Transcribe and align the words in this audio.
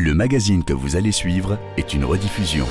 Le 0.00 0.14
magazine 0.14 0.62
que 0.62 0.72
vous 0.72 0.94
allez 0.94 1.10
suivre 1.10 1.58
est 1.76 1.92
une 1.92 2.04
rediffusion. 2.04 2.66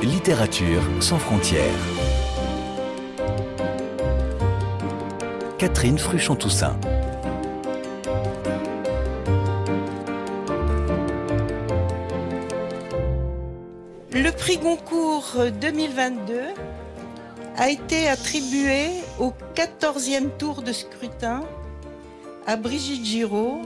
Littérature 0.00 0.80
sans 1.00 1.18
frontières. 1.18 1.64
Catherine 5.58 5.98
Fruchon-Toussaint. 5.98 6.78
Le 14.12 14.30
prix 14.30 14.58
Goncourt 14.58 15.34
2022 15.60 16.42
a 17.56 17.68
été 17.70 18.06
attribué 18.06 18.86
au 19.18 19.32
14e 19.56 20.28
tour 20.38 20.62
de 20.62 20.70
scrutin 20.70 21.40
à 22.46 22.54
Brigitte 22.54 23.04
Giraud 23.04 23.62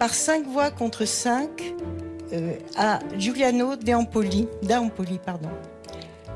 par 0.00 0.14
5 0.14 0.46
voix 0.46 0.70
contre 0.70 1.04
5 1.04 1.74
euh, 2.32 2.54
à 2.74 3.00
Giuliano 3.18 3.76
D'Ampoli, 3.76 4.48
D'Ampoli, 4.62 5.18
pardon. 5.18 5.50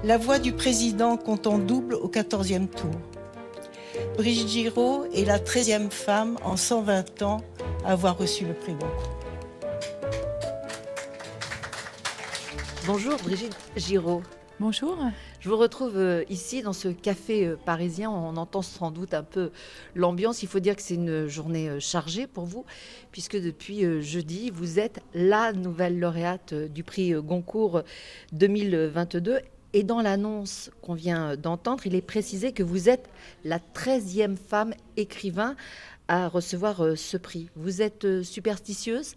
La 0.05 0.19
voix 0.19 0.39
du 0.39 0.53
président 0.53 1.17
comptant 1.17 1.59
double 1.59 1.95
au 1.95 2.09
14e 2.09 2.69
tour. 2.69 2.91
Brigitte 4.19 4.49
Giraud 4.49 5.07
est 5.15 5.25
la 5.25 5.39
13e 5.39 5.89
femme 5.89 6.37
en 6.45 6.59
120 6.59 7.23
ans 7.23 7.41
à 7.87 7.93
avoir 7.93 8.19
reçu 8.19 8.45
le 8.45 8.53
prix 8.53 8.75
Goncourt. 8.75 9.19
Bonjour 12.87 13.17
Brigitte 13.25 13.57
Giraud. 13.77 14.23
Bonjour. 14.61 14.99
Je 15.45 15.51
vous 15.51 15.59
retrouve 15.59 15.99
euh, 15.99 16.25
ici 16.31 16.63
dans 16.63 16.73
ce 16.73 16.89
café 16.89 17.47
euh, 17.47 17.57
parisien. 17.67 18.11
On 18.11 18.39
entend 18.39 18.63
sans 18.63 18.91
doute 18.91 19.13
un 19.13 19.23
peu 19.23 19.51
l'ambiance. 19.95 20.43
Il 20.43 20.49
faut 20.49 20.59
dire 20.59 20.75
que 20.75 20.81
c'est 20.81 20.95
une 20.95 21.27
journée 21.27 21.69
euh, 21.69 21.81
chargée 21.81 22.27
pour 22.27 22.47
vous, 22.47 22.65
puisque 23.13 23.39
depuis 23.39 24.01
jeudi, 24.01 24.49
vous 24.49 24.79
êtes 24.79 25.03
la 25.13 25.53
nouvelle 25.53 26.01
lauréate 26.01 26.55
du 26.55 26.83
prix 26.83 27.13
Goncourt 27.13 27.83
2022. 28.33 29.41
Et 29.75 29.83
dans 29.83 30.01
l'annonce 30.01 30.71
qu'on 30.81 30.95
vient 30.95 31.37
d'entendre, 31.37 31.87
il 31.87 31.95
est 31.95 32.01
précisé 32.01 32.53
que 32.53 32.63
vous 32.63 32.89
êtes 32.89 33.11
la 33.45 33.59
13e 33.59 34.37
femme 34.39 34.73
écrivain 34.97 35.57
à 36.09 36.29
recevoir 36.29 36.97
ce 36.97 37.19
prix. 37.19 37.51
Vous 37.55 37.83
êtes 37.83 38.23
superstitieuse 38.23 39.15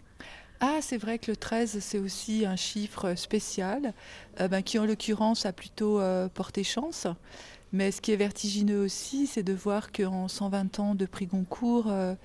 ah, 0.60 0.80
c'est 0.82 0.98
vrai 0.98 1.20
que 1.20 1.30
le 1.30 1.38
13, 1.38 1.78
c'est 1.80 2.00
aussi 2.00 2.46
un 2.46 2.56
chiffre 2.56 3.14
spécial, 3.14 3.94
euh, 4.42 4.48
ben, 4.48 4.64
qui 4.64 4.80
en 4.80 4.86
l'occurrence 4.86 5.46
a 5.46 5.54
plutôt 5.54 6.00
euh, 6.00 6.30
porté 6.30 6.64
chance. 6.64 7.06
Mais 7.74 7.92
ce 7.92 8.02
qui 8.02 8.12
est 8.12 8.16
vertigineux 8.16 8.82
aussi, 8.82 9.28
c'est 9.28 9.44
de 9.44 9.54
voir 9.54 9.92
qu'en 9.92 10.28
120 10.28 10.80
ans 10.80 10.96
de 10.96 11.06
prix 11.06 11.28
Goncourt, 11.28 11.92
euh, 11.92 12.16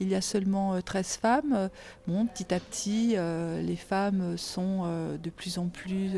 il 0.00 0.08
y 0.08 0.16
a 0.16 0.20
seulement 0.20 0.80
13 0.80 1.18
femmes. 1.18 1.70
Bon, 2.08 2.26
petit 2.26 2.52
à 2.52 2.58
petit, 2.58 3.14
les 3.62 3.76
femmes 3.76 4.38
sont 4.38 5.16
de 5.22 5.30
plus 5.30 5.58
en 5.58 5.66
plus 5.66 6.12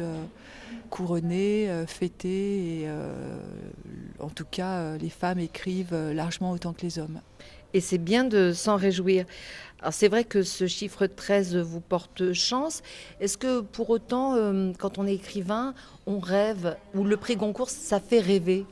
couronnées, 0.91 1.69
fêtées, 1.89 2.83
et 2.83 2.91
en 4.21 4.29
tout 4.29 4.47
cas, 4.49 4.97
les 4.97 5.11
femmes 5.11 5.41
écrivent 5.41 6.13
largement 6.13 6.53
autant 6.53 6.73
que 6.73 6.83
les 6.83 7.01
hommes. 7.01 7.21
Et 7.75 7.81
c'est 7.81 7.99
bien 7.99 8.25
de 8.25 8.53
s'en 8.53 8.77
réjouir. 8.77 9.25
Alors 9.81 9.93
c'est 9.93 10.09
vrai 10.09 10.25
que 10.25 10.43
ce 10.43 10.67
chiffre 10.67 11.07
13 11.07 11.57
vous 11.59 11.81
porte 11.81 12.33
chance. 12.33 12.83
Est-ce 13.21 13.39
que 13.39 13.61
pour 13.61 13.91
autant, 13.91 14.35
euh, 14.35 14.73
quand 14.79 14.99
on 14.99 15.07
est 15.07 15.15
écrivain, 15.15 15.75
on 16.07 16.19
rêve, 16.19 16.77
ou 16.95 17.05
le 17.05 17.17
prix 17.17 17.37
Goncourt, 17.37 17.71
ça 17.71 18.01
fait 18.01 18.21
rêver? 18.21 18.67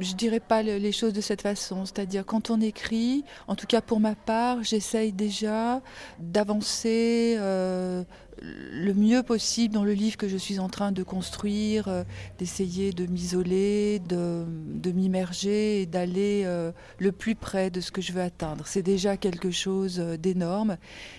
Je 0.00 0.14
dirais 0.14 0.40
pas 0.40 0.62
les 0.62 0.92
choses 0.92 1.12
de 1.12 1.20
cette 1.20 1.42
façon. 1.42 1.84
C'est-à-dire 1.84 2.24
quand 2.24 2.50
on 2.50 2.60
écrit, 2.60 3.24
en 3.48 3.54
tout 3.54 3.66
cas 3.66 3.80
pour 3.80 4.00
ma 4.00 4.14
part, 4.14 4.62
j'essaye 4.62 5.12
déjà 5.12 5.80
d'avancer 6.18 7.36
euh, 7.38 8.04
le 8.42 8.92
mieux 8.92 9.22
possible 9.22 9.72
dans 9.72 9.84
le 9.84 9.92
livre 9.92 10.16
que 10.16 10.28
je 10.28 10.36
suis 10.36 10.58
en 10.58 10.68
train 10.68 10.92
de 10.92 11.02
construire, 11.02 11.88
euh, 11.88 12.04
d'essayer 12.38 12.92
de 12.92 13.06
m'isoler, 13.06 14.00
de, 14.00 14.44
m'immerger 14.92 15.82
et 15.82 15.86
d'aller 15.86 16.42
euh, 16.44 16.72
le 16.98 17.12
plus 17.12 17.34
près 17.34 17.70
de 17.70 17.80
ce 17.80 17.90
que 17.90 18.00
je 18.00 18.12
veux 18.12 18.22
atteindre. 18.22 18.66
C'est 18.66 18.82
déjà 18.82 19.16
quelque 19.16 19.50
chose 19.50 19.98
d'énorme 19.98 20.76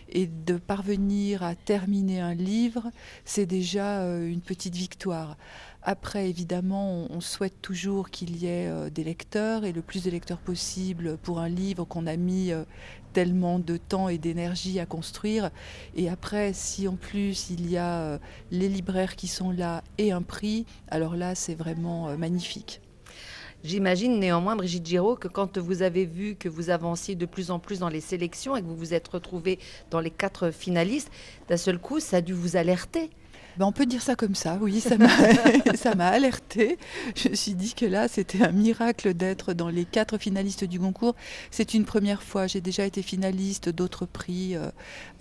et 0.10 0.28
de 0.28 0.58
parvenir 0.58 1.44
à 1.44 1.56
terminer 1.56 2.22
un 2.22 2.34
livre, 2.34 2.92
c'est 3.26 3.46
déjà 3.46 4.02
une 4.04 4.42
petite 4.42 4.76
victoire. 4.76 5.38
Après, 5.90 6.30
évidemment, 6.30 7.08
on, 7.10 7.22
souhaite 7.22 7.62
toujours 7.62 8.10
qu'il 8.10 8.36
y 8.36 8.48
ait 8.48 8.70
des 8.92 9.06
lecteurs 9.06 9.64
et 9.64 9.72
le 9.72 9.82
plus 9.82 10.04
de 10.04 10.12
lecteurs 10.12 10.40
possible 10.40 11.18
pour 11.18 11.40
un 11.40 11.48
livre 11.48 11.86
qu'on 11.86 12.08
a 12.08 12.18
mis 12.18 12.52
tellement 13.18 13.58
de 13.58 13.78
temps 13.78 14.10
et 14.10 14.20
d'énergie 14.20 14.80
à 14.80 14.86
construire. 14.86 15.50
Et 15.96 16.08
après, 16.08 16.54
si 16.54 16.88
en 16.88 16.96
plus 16.96 17.50
il 17.50 17.68
y 17.68 17.76
a 17.76 18.02
euh, 18.02 18.20
les 18.52 18.70
libraires 18.70 19.16
qui 19.16 19.28
sont 19.28 19.50
là 19.50 19.84
et 19.98 20.12
un 20.12 20.22
prix, 20.22 20.68
alors 20.88 21.16
là, 21.16 21.34
c'est 21.34 21.56
vraiment 21.56 22.10
euh, 22.10 22.16
magnifique. 22.16 22.80
J'imagine 23.64 24.20
néanmoins, 24.20 24.56
Brigitte 24.56 24.86
Giraud, 24.86 25.16
que 25.16 25.28
quand 25.28 25.58
vous 25.58 25.82
avez 25.82 26.06
vu 26.06 26.36
que 26.36 26.48
vous 26.48 26.70
avanciez 26.70 27.16
de 27.16 27.26
plus 27.26 27.50
en 27.50 27.58
plus 27.58 27.80
dans 27.80 27.90
les 27.90 28.02
sélections 28.02 28.56
et 28.56 28.62
que 28.62 28.68
vous 28.68 28.76
vous 28.76 28.94
êtes 28.94 29.08
retrouvée 29.08 29.58
dans 29.90 30.00
les 30.00 30.12
quatre 30.12 30.52
finalistes, 30.52 31.10
d'un 31.50 31.58
seul 31.58 31.80
coup, 31.80 32.00
ça 32.00 32.18
a 32.18 32.22
dû 32.22 32.34
vous 32.34 32.56
alerter. 32.56 33.10
Ben, 33.58 33.66
on 33.66 33.72
peut 33.72 33.88
dire 33.88 34.04
ça 34.04 34.16
comme 34.16 34.36
ça, 34.36 34.60
oui, 34.62 34.80
ça 34.80 34.98
m'a 34.98 36.08
alerté. 36.08 36.78
Je 37.16 37.30
me 37.30 37.36
suis 37.36 37.56
dit 37.56 37.74
que 37.74 37.88
là, 37.88 38.08
c'était 38.08 38.44
un 38.44 38.52
miracle 38.52 39.16
d'être 39.16 39.54
dans 39.54 39.70
les 39.70 39.84
quatre 39.84 40.20
finalistes 40.20 40.64
du 40.64 40.80
concours. 40.80 41.16
C'est 41.50 41.74
une 41.74 41.84
première 41.84 42.22
fois. 42.22 42.46
J'ai 42.46 42.62
déjà 42.62 42.86
été 42.86 43.02
finaliste 43.02 43.70
d'autres 43.70 44.06
prix 44.06 44.56
euh, 44.56 44.70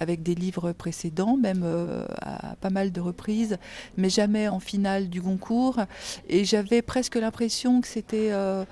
avec 0.00 0.22
des 0.22 0.34
livres 0.34 0.72
précédents, 0.72 1.38
même 1.38 1.62
euh, 1.64 2.04
à 2.20 2.56
pas 2.56 2.68
mal 2.68 2.92
de 2.92 3.00
reprises, 3.00 3.56
mais 3.96 4.10
jamais 4.10 4.48
en 4.48 4.60
finale 4.60 5.08
du 5.08 5.22
concours. 5.22 5.80
Et 6.28 6.44
j'avais 6.44 6.82
presque 6.82 7.14
l'impression 7.14 7.80
que 7.80 7.88
c'était 7.88 8.32
euh, 8.32 8.66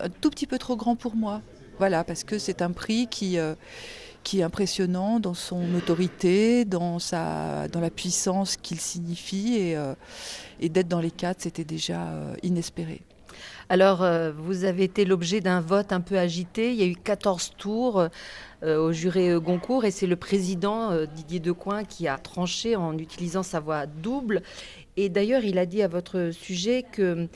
un 0.00 0.08
tout 0.08 0.30
petit 0.30 0.46
peu 0.46 0.58
trop 0.58 0.76
grand 0.76 0.94
pour 0.94 1.16
moi. 1.16 1.42
Voilà, 1.78 2.04
parce 2.04 2.22
que 2.22 2.38
c'est 2.38 2.62
un 2.62 2.70
prix 2.70 3.08
qui 3.08 3.38
qui 4.22 4.40
est 4.40 4.42
impressionnant 4.42 5.20
dans 5.20 5.34
son 5.34 5.74
autorité, 5.74 6.64
dans, 6.64 6.98
la 7.12 7.90
puissance 7.90 8.56
qu'il 8.56 8.80
signifie. 8.80 9.56
Et, 9.56 9.76
euh, 9.76 9.94
et 10.60 10.68
d'être 10.68 10.88
dans 10.88 11.00
les 11.00 11.10
quatre, 11.10 11.42
c'était 11.42 11.64
déjà 11.64 12.08
euh, 12.08 12.34
inespéré. 12.42 13.02
Alors, 13.68 14.02
euh, 14.02 14.32
vous 14.32 14.64
avez 14.64 14.84
été 14.84 15.04
l'objet 15.04 15.40
d'un 15.40 15.60
vote 15.60 15.92
un 15.92 16.00
peu 16.00 16.18
agité. 16.18 16.72
Il 16.72 16.80
y 16.80 16.82
a 16.82 16.86
eu 16.86 16.96
14 16.96 17.52
tours 17.56 18.08
au 18.62 18.92
jury 18.92 19.40
Goncourt 19.40 19.86
et 19.86 19.90
c'est 19.90 20.06
le 20.06 20.16
président 20.16 20.90
Didier 21.06 21.40
Decoing 21.40 21.84
qui 21.84 22.08
a 22.08 22.18
tranché 22.18 22.76
en 22.76 22.98
utilisant 22.98 23.42
sa 23.42 23.58
voix 23.58 23.86
double. 23.86 24.42
Et 24.98 25.08
d'ailleurs, 25.08 25.44
il 25.44 25.56
a 25.56 25.64
dit 25.64 25.82
à 25.82 25.88
votre 25.88 26.30
sujet 26.30 26.82
que 26.82 27.26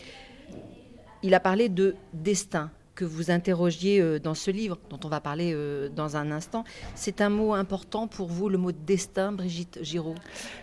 il 1.22 1.32
a 1.32 1.40
parlé 1.40 1.70
de 1.70 1.96
destin 2.12 2.70
que 2.94 3.04
vous 3.04 3.30
interrogiez 3.30 4.00
euh, 4.00 4.18
dans 4.18 4.34
ce 4.34 4.50
livre, 4.50 4.78
dont 4.90 5.00
on 5.04 5.08
va 5.08 5.20
parler 5.20 5.52
euh, 5.54 5.88
dans 5.88 6.16
un 6.16 6.30
instant. 6.30 6.64
C'est 6.94 7.20
un 7.20 7.28
mot 7.28 7.54
important 7.54 8.06
pour 8.06 8.28
vous, 8.28 8.48
le 8.48 8.58
mot 8.58 8.72
destin, 8.72 9.32
Brigitte 9.32 9.78
Giraud? 9.82 10.14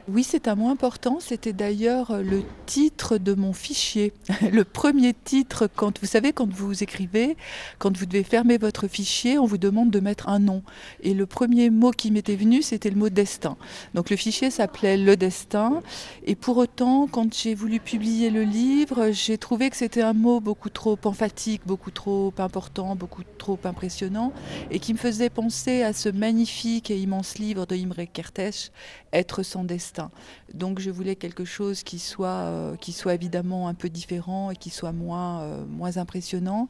Oui, 0.07 0.23
c'est 0.23 0.47
un 0.47 0.55
mot 0.55 0.69
important. 0.69 1.19
C'était 1.19 1.53
d'ailleurs 1.53 2.11
euh, 2.11 2.21
le 2.21 2.43
titre 2.65 3.17
de 3.17 3.33
mon 3.33 3.53
fichier. 3.53 4.13
Le 4.51 4.63
premier 4.63 5.13
titre, 5.13 5.67
quand 5.75 5.99
vous 5.99 6.07
savez, 6.07 6.33
quand 6.33 6.51
vous 6.51 6.83
écrivez, 6.83 7.37
quand 7.79 7.95
vous 7.95 8.05
devez 8.05 8.23
fermer 8.23 8.57
votre 8.57 8.87
fichier, 8.87 9.37
on 9.37 9.45
vous 9.45 9.57
demande 9.57 9.91
de 9.91 9.99
mettre 9.99 10.29
un 10.29 10.39
nom. 10.39 10.63
Et 11.01 11.13
le 11.13 11.25
premier 11.25 11.69
mot 11.69 11.91
qui 11.91 12.11
m'était 12.11 12.35
venu, 12.35 12.61
c'était 12.61 12.89
le 12.89 12.95
mot 12.95 13.09
destin. 13.09 13.57
Donc 13.93 14.09
le 14.09 14.15
fichier 14.15 14.51
s'appelait 14.51 14.97
Le 14.97 15.15
Destin. 15.15 15.81
Et 16.25 16.35
pour 16.35 16.57
autant, 16.57 17.07
quand 17.07 17.33
j'ai 17.33 17.53
voulu 17.53 17.79
publier 17.79 18.29
le 18.29 18.43
livre, 18.43 19.11
j'ai 19.11 19.37
trouvé 19.37 19.69
que 19.69 19.77
c'était 19.77 20.01
un 20.01 20.13
mot 20.13 20.39
beaucoup 20.39 20.69
trop 20.69 20.97
emphatique, 21.03 21.61
beaucoup 21.65 21.91
trop 21.91 22.20
important, 22.37 22.95
beaucoup 22.95 23.23
trop 23.37 23.59
impressionnant, 23.63 24.33
et 24.69 24.79
qui 24.79 24.93
me 24.93 24.97
faisait 24.97 25.29
penser 25.29 25.83
à 25.83 25.93
ce 25.93 26.09
magnifique 26.09 26.91
et 26.91 26.97
immense 26.97 27.37
livre 27.37 27.65
de 27.65 27.75
Imre 27.75 28.05
Kertész, 28.11 28.71
Être 29.13 29.43
son 29.43 29.63
destin. 29.63 30.09
Donc 30.53 30.79
je 30.79 30.89
voulais 30.89 31.15
quelque 31.15 31.45
chose 31.45 31.83
qui 31.83 31.99
soit, 31.99 32.27
euh, 32.27 32.75
qui 32.75 32.91
soit 32.91 33.13
évidemment 33.13 33.67
un 33.67 33.73
peu 33.73 33.89
différent 33.89 34.51
et 34.51 34.55
qui 34.55 34.69
soit 34.69 34.91
moins, 34.91 35.41
euh, 35.41 35.65
moins 35.65 35.97
impressionnant. 35.97 36.67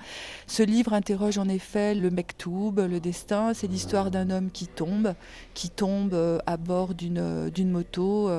Ce 0.48 0.64
livre 0.64 0.94
interroge 0.94 1.38
en 1.38 1.48
effet 1.48 1.96
le 1.96 2.10
Mektoub, 2.10 2.76
le 2.78 3.00
destin. 3.00 3.54
C'est 3.54 3.68
l'histoire 3.68 4.12
d'un 4.12 4.30
homme 4.30 4.52
qui 4.52 4.68
tombe, 4.68 5.14
qui 5.54 5.70
tombe 5.70 6.14
euh, 6.14 6.40
à 6.46 6.58
bord 6.58 6.94
d'une, 6.94 7.50
d'une 7.50 7.72
moto, 7.72 8.30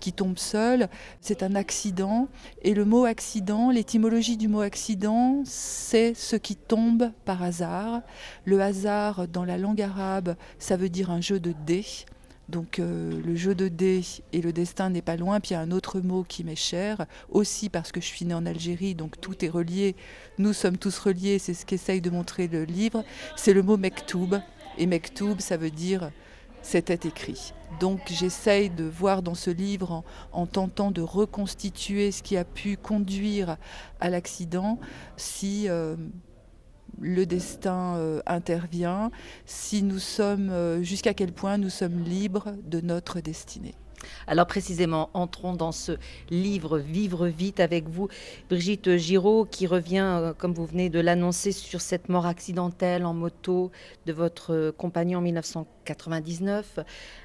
qui 0.00 0.12
tombe 0.12 0.38
seul. 0.38 0.88
C'est 1.20 1.42
un 1.42 1.54
accident. 1.54 2.28
Et 2.62 2.74
le 2.74 2.84
mot 2.84 3.04
accident, 3.04 3.70
l'étymologie 3.70 4.36
du 4.36 4.48
mot 4.48 4.60
accident, 4.60 5.42
c'est 5.44 6.14
ce 6.14 6.36
qui 6.36 6.56
tombe 6.56 7.10
par 7.24 7.42
hasard. 7.42 8.02
Le 8.44 8.60
hasard, 8.60 9.28
dans 9.28 9.44
la 9.44 9.58
langue 9.58 9.82
arabe, 9.82 10.36
ça 10.58 10.76
veut 10.76 10.88
dire 10.88 11.10
un 11.10 11.20
jeu 11.20 11.40
de 11.40 11.54
dés. 11.66 11.84
Donc 12.48 12.78
euh, 12.78 13.20
le 13.24 13.36
jeu 13.36 13.54
de 13.54 13.68
dés 13.68 14.02
et 14.32 14.40
le 14.40 14.52
destin 14.52 14.90
n'est 14.90 15.02
pas 15.02 15.16
loin. 15.16 15.40
Puis 15.40 15.50
il 15.50 15.54
y 15.54 15.56
a 15.56 15.60
un 15.60 15.70
autre 15.70 16.00
mot 16.00 16.24
qui 16.24 16.44
m'est 16.44 16.56
cher, 16.56 17.06
aussi 17.30 17.68
parce 17.68 17.92
que 17.92 18.00
je 18.00 18.06
suis 18.06 18.24
née 18.24 18.34
en 18.34 18.46
Algérie, 18.46 18.94
donc 18.94 19.20
tout 19.20 19.44
est 19.44 19.48
relié. 19.48 19.96
Nous 20.38 20.52
sommes 20.52 20.78
tous 20.78 20.98
reliés, 20.98 21.38
c'est 21.38 21.54
ce 21.54 21.64
qu'essaye 21.64 22.00
de 22.00 22.10
montrer 22.10 22.48
le 22.48 22.64
livre. 22.64 23.04
C'est 23.36 23.54
le 23.54 23.62
mot 23.62 23.76
mektoub, 23.76 24.40
Et 24.78 24.86
Mektoub, 24.86 25.40
ça 25.40 25.56
veut 25.56 25.70
dire 25.70 26.10
c'était 26.64 27.08
écrit. 27.08 27.52
Donc 27.78 28.00
j'essaye 28.06 28.70
de 28.70 28.84
voir 28.84 29.22
dans 29.22 29.34
ce 29.34 29.50
livre, 29.50 30.02
en, 30.32 30.46
tentant 30.46 30.90
de 30.90 31.02
reconstituer 31.02 32.10
ce 32.10 32.22
qui 32.22 32.36
a 32.36 32.44
pu 32.44 32.76
conduire 32.76 33.58
à 34.00 34.08
l'accident, 34.08 34.80
si 35.16 35.68
euh, 35.68 35.96
le 37.00 37.26
destin 37.26 37.96
euh, 37.96 38.20
intervient, 38.26 39.10
si 39.46 39.82
nous 39.82 39.98
sommes, 39.98 40.50
euh, 40.50 40.82
jusqu'à 40.82 41.14
quel 41.14 41.32
point 41.32 41.58
nous 41.58 41.70
sommes 41.70 42.00
libres 42.02 42.54
de 42.64 42.80
notre 42.80 43.20
destinée. 43.20 43.74
Alors 44.26 44.46
précisément, 44.46 45.10
entrons 45.14 45.54
dans 45.54 45.72
ce 45.72 45.92
livre 46.30 46.78
Vivre 46.78 47.26
vite 47.26 47.60
avec 47.60 47.88
vous, 47.88 48.08
Brigitte 48.48 48.96
Giraud, 48.96 49.44
qui 49.44 49.66
revient, 49.66 50.06
euh, 50.20 50.32
comme 50.32 50.52
vous 50.52 50.66
venez 50.66 50.90
de 50.90 51.00
l'annoncer, 51.00 51.52
sur 51.52 51.80
cette 51.80 52.08
mort 52.08 52.26
accidentelle 52.26 53.04
en 53.04 53.14
moto 53.14 53.70
de 54.06 54.12
votre 54.12 54.72
compagnon 54.76 55.18
en 55.18 55.22
1999, 55.22 56.80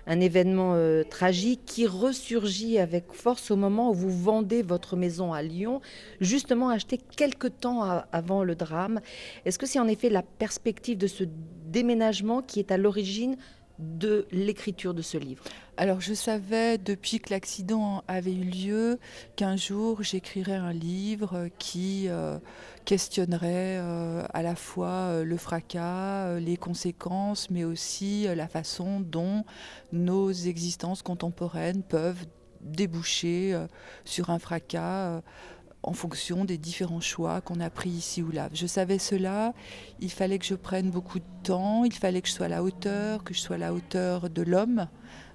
un 0.08 0.20
événement 0.20 0.74
euh, 0.76 1.04
tragique 1.04 1.62
qui 1.66 1.88
ressurgit 1.88 2.80
avec 2.80 3.12
force 3.14 3.52
au 3.52 3.56
moment 3.56 3.92
où 3.92 3.94
vous 3.94 4.12
vendez 4.12 4.62
votre 4.62 4.96
maison 4.96 5.34
à 5.34 5.42
Lyon, 5.42 5.82
justement 6.22 6.70
achetée 6.70 6.98
quelques 6.98 7.60
temps 7.60 7.84
avant 8.12 8.44
le 8.44 8.56
drame. 8.56 9.02
Est-ce 9.46 9.60
que 9.60 9.66
c'est 9.66 9.80
en 9.80 9.88
effet 9.88 10.10
la 10.10 10.24
perspective 10.24 10.98
de 10.98 11.08
ce 11.08 11.24
déménagement 11.66 12.42
qui 12.42 12.60
est 12.60 12.72
à 12.72 12.78
l'origine 12.78 13.38
de 13.80 14.28
l'écriture 14.32 14.94
de 14.94 15.02
ce 15.02 15.18
livre 15.18 15.44
Alors 15.78 16.02
je 16.02 16.14
savais 16.14 16.78
depuis 16.78 17.20
que 17.20 17.32
l'accident 17.32 18.04
avait 18.10 18.34
eu 18.34 18.44
lieu 18.44 19.00
qu'un 19.38 19.56
jour 19.56 20.04
j'écrirais 20.04 20.56
un 20.56 20.74
livre 20.74 21.48
qui 21.60 22.08
euh, 22.10 22.38
questionnerait 22.84 23.78
euh, 23.80 24.26
à 24.34 24.44
la 24.44 24.56
fois 24.56 24.88
euh, 24.88 25.24
le 25.24 25.38
fracas, 25.38 26.40
les 26.40 26.58
conséquences, 26.58 27.50
mais 27.50 27.64
aussi 27.64 28.28
la 28.36 28.50
façon 28.50 29.00
dont 29.00 29.46
nos 29.94 30.32
existences 30.32 31.02
contemporaines 31.02 31.84
peuvent 31.84 32.26
déboucher 32.62 33.58
sur 34.04 34.30
un 34.32 34.40
fracas 34.40 35.22
en 35.84 35.94
fonction 35.94 36.46
des 36.46 36.58
différents 36.58 37.00
choix 37.00 37.42
qu'on 37.42 37.60
a 37.60 37.70
pris 37.70 37.90
ici 37.90 38.22
ou 38.22 38.32
là. 38.32 38.50
Je 38.54 38.68
savais 38.68 39.00
cela, 39.00 39.54
il 40.00 40.12
fallait 40.12 40.40
que 40.40 40.46
je 40.46 40.56
prenne 40.56 40.92
beaucoup 40.92 41.20
de 41.20 41.26
temps, 41.44 41.84
il 41.86 41.94
fallait 41.94 42.22
que 42.22 42.28
je 42.28 42.34
sois 42.34 42.48
à 42.48 42.50
la 42.50 42.64
hauteur, 42.64 43.24
que 43.24 43.34
je 43.34 43.40
sois 43.40 43.56
à 43.56 43.60
la 43.60 43.74
hauteur 43.74 44.30
de 44.30 44.42
l'homme, 44.42 44.88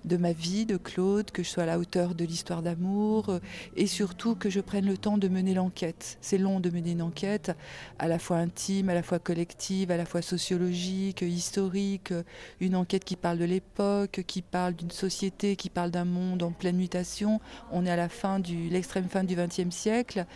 de 0.04 0.16
ma 0.16 0.32
vie, 0.32 0.66
de 0.66 0.76
Claude, 0.76 1.30
que 1.30 1.42
je 1.42 1.48
sois 1.48 1.62
à 1.62 1.66
la 1.66 1.78
hauteur 1.78 2.14
de 2.14 2.24
l'histoire 2.24 2.62
d'amour 2.62 3.28
euh, 3.28 3.38
et 3.76 3.86
surtout 3.86 4.34
que 4.34 4.50
je 4.50 4.60
prenne 4.60 4.86
le 4.86 4.96
temps 4.96 5.18
de 5.18 5.28
mener 5.28 5.54
l'enquête. 5.54 6.18
C'est 6.20 6.38
long 6.38 6.60
de 6.60 6.70
mener 6.70 6.92
une 6.92 7.02
enquête 7.02 7.52
à 7.98 8.08
la 8.08 8.18
fois 8.18 8.36
intime, 8.36 8.88
à 8.88 8.94
la 8.94 9.02
fois 9.02 9.18
collective, 9.18 9.90
à 9.90 9.96
la 9.96 10.04
fois 10.04 10.22
sociologique, 10.22 11.22
historique, 11.22 12.12
une 12.60 12.76
enquête 12.76 13.04
qui 13.04 13.16
parle 13.16 13.38
de 13.38 13.44
l'époque, 13.44 14.22
qui 14.26 14.42
parle 14.42 14.74
d'une 14.74 14.90
société, 14.90 15.56
qui 15.56 15.70
parle 15.70 15.90
d'un 15.90 16.04
monde 16.04 16.42
en 16.42 16.50
pleine 16.50 16.76
mutation. 16.76 17.40
On 17.72 17.86
est 17.86 17.90
à 17.90 17.96
la 17.96 18.08
fin 18.08 18.38
du 18.38 18.68
l'extrême 18.68 19.08
fin 19.08 19.24
du 19.24 19.36
XXe 19.36 19.74
siècle. 19.74 20.26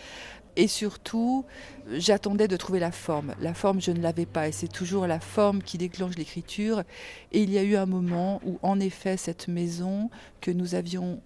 Et 0.59 0.67
surtout, 0.67 1.45
j'attendais 1.89 2.49
de 2.49 2.57
trouver 2.57 2.81
la 2.81 2.91
forme. 2.91 3.33
La 3.41 3.55
forme, 3.55 3.81
je 3.81 3.93
ne 3.93 4.03
l'avais 4.03 4.27
pas. 4.27 4.49
Et 4.49 4.53
c'est 4.53 4.67
toujours 4.67 5.07
la 5.07 5.21
forme 5.21 5.63
qui 5.63 5.79
déclenche 5.79 6.17
l'écriture. 6.17 6.83
Et 7.31 7.41
il 7.45 7.51
y 7.53 7.59
a 7.59 7.63
eu 7.63 7.77
un 7.77 7.87
moment 7.87 8.41
où, 8.45 8.59
en 8.63 8.81
effet, 8.81 9.17
cette 9.17 9.47
maison 9.47 10.11
que 10.41 10.51
nous 10.51 10.75
avions 10.75 11.23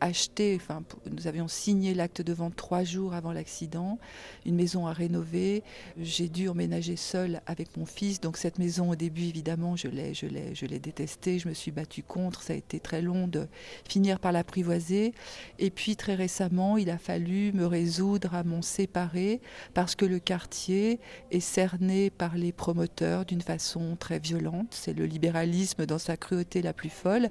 acheté, 0.00 0.56
enfin, 0.60 0.82
nous 1.10 1.26
avions 1.26 1.48
signé 1.48 1.94
l'acte 1.94 2.22
de 2.22 2.32
vente 2.32 2.56
trois 2.56 2.84
jours 2.84 3.14
avant 3.14 3.32
l'accident, 3.32 3.98
une 4.44 4.54
maison 4.54 4.86
à 4.86 4.92
rénover. 4.92 5.62
J'ai 5.98 6.28
dû 6.28 6.48
emménager 6.48 6.96
seule 6.96 7.40
avec 7.46 7.76
mon 7.76 7.86
fils, 7.86 8.20
donc 8.20 8.36
cette 8.36 8.58
maison 8.58 8.90
au 8.90 8.96
début, 8.96 9.24
évidemment, 9.24 9.76
je 9.76 9.88
l'ai, 9.88 10.14
je 10.14 10.26
l'ai, 10.26 10.54
je 10.54 10.66
l'ai 10.66 10.78
détestée, 10.78 11.38
je 11.38 11.48
me 11.48 11.54
suis 11.54 11.70
battue 11.70 12.02
contre, 12.02 12.42
ça 12.42 12.52
a 12.52 12.56
été 12.56 12.80
très 12.80 13.02
long 13.02 13.28
de 13.28 13.46
finir 13.88 14.20
par 14.20 14.32
l'apprivoiser. 14.32 15.12
Et 15.58 15.70
puis 15.70 15.96
très 15.96 16.14
récemment, 16.14 16.76
il 16.76 16.90
a 16.90 16.98
fallu 16.98 17.52
me 17.52 17.66
résoudre 17.66 18.34
à 18.34 18.44
m'en 18.44 18.62
séparer 18.62 19.40
parce 19.74 19.94
que 19.94 20.04
le 20.04 20.18
quartier 20.18 21.00
est 21.30 21.40
cerné 21.40 22.10
par 22.10 22.36
les 22.36 22.52
promoteurs 22.52 23.24
d'une 23.24 23.40
façon 23.42 23.96
très 23.98 24.18
violente. 24.18 24.68
C'est 24.70 24.94
le 24.94 25.06
libéralisme 25.06 25.86
dans 25.86 25.98
sa 25.98 26.16
cruauté 26.16 26.62
la 26.62 26.72
plus 26.72 26.90
folle. 26.90 27.28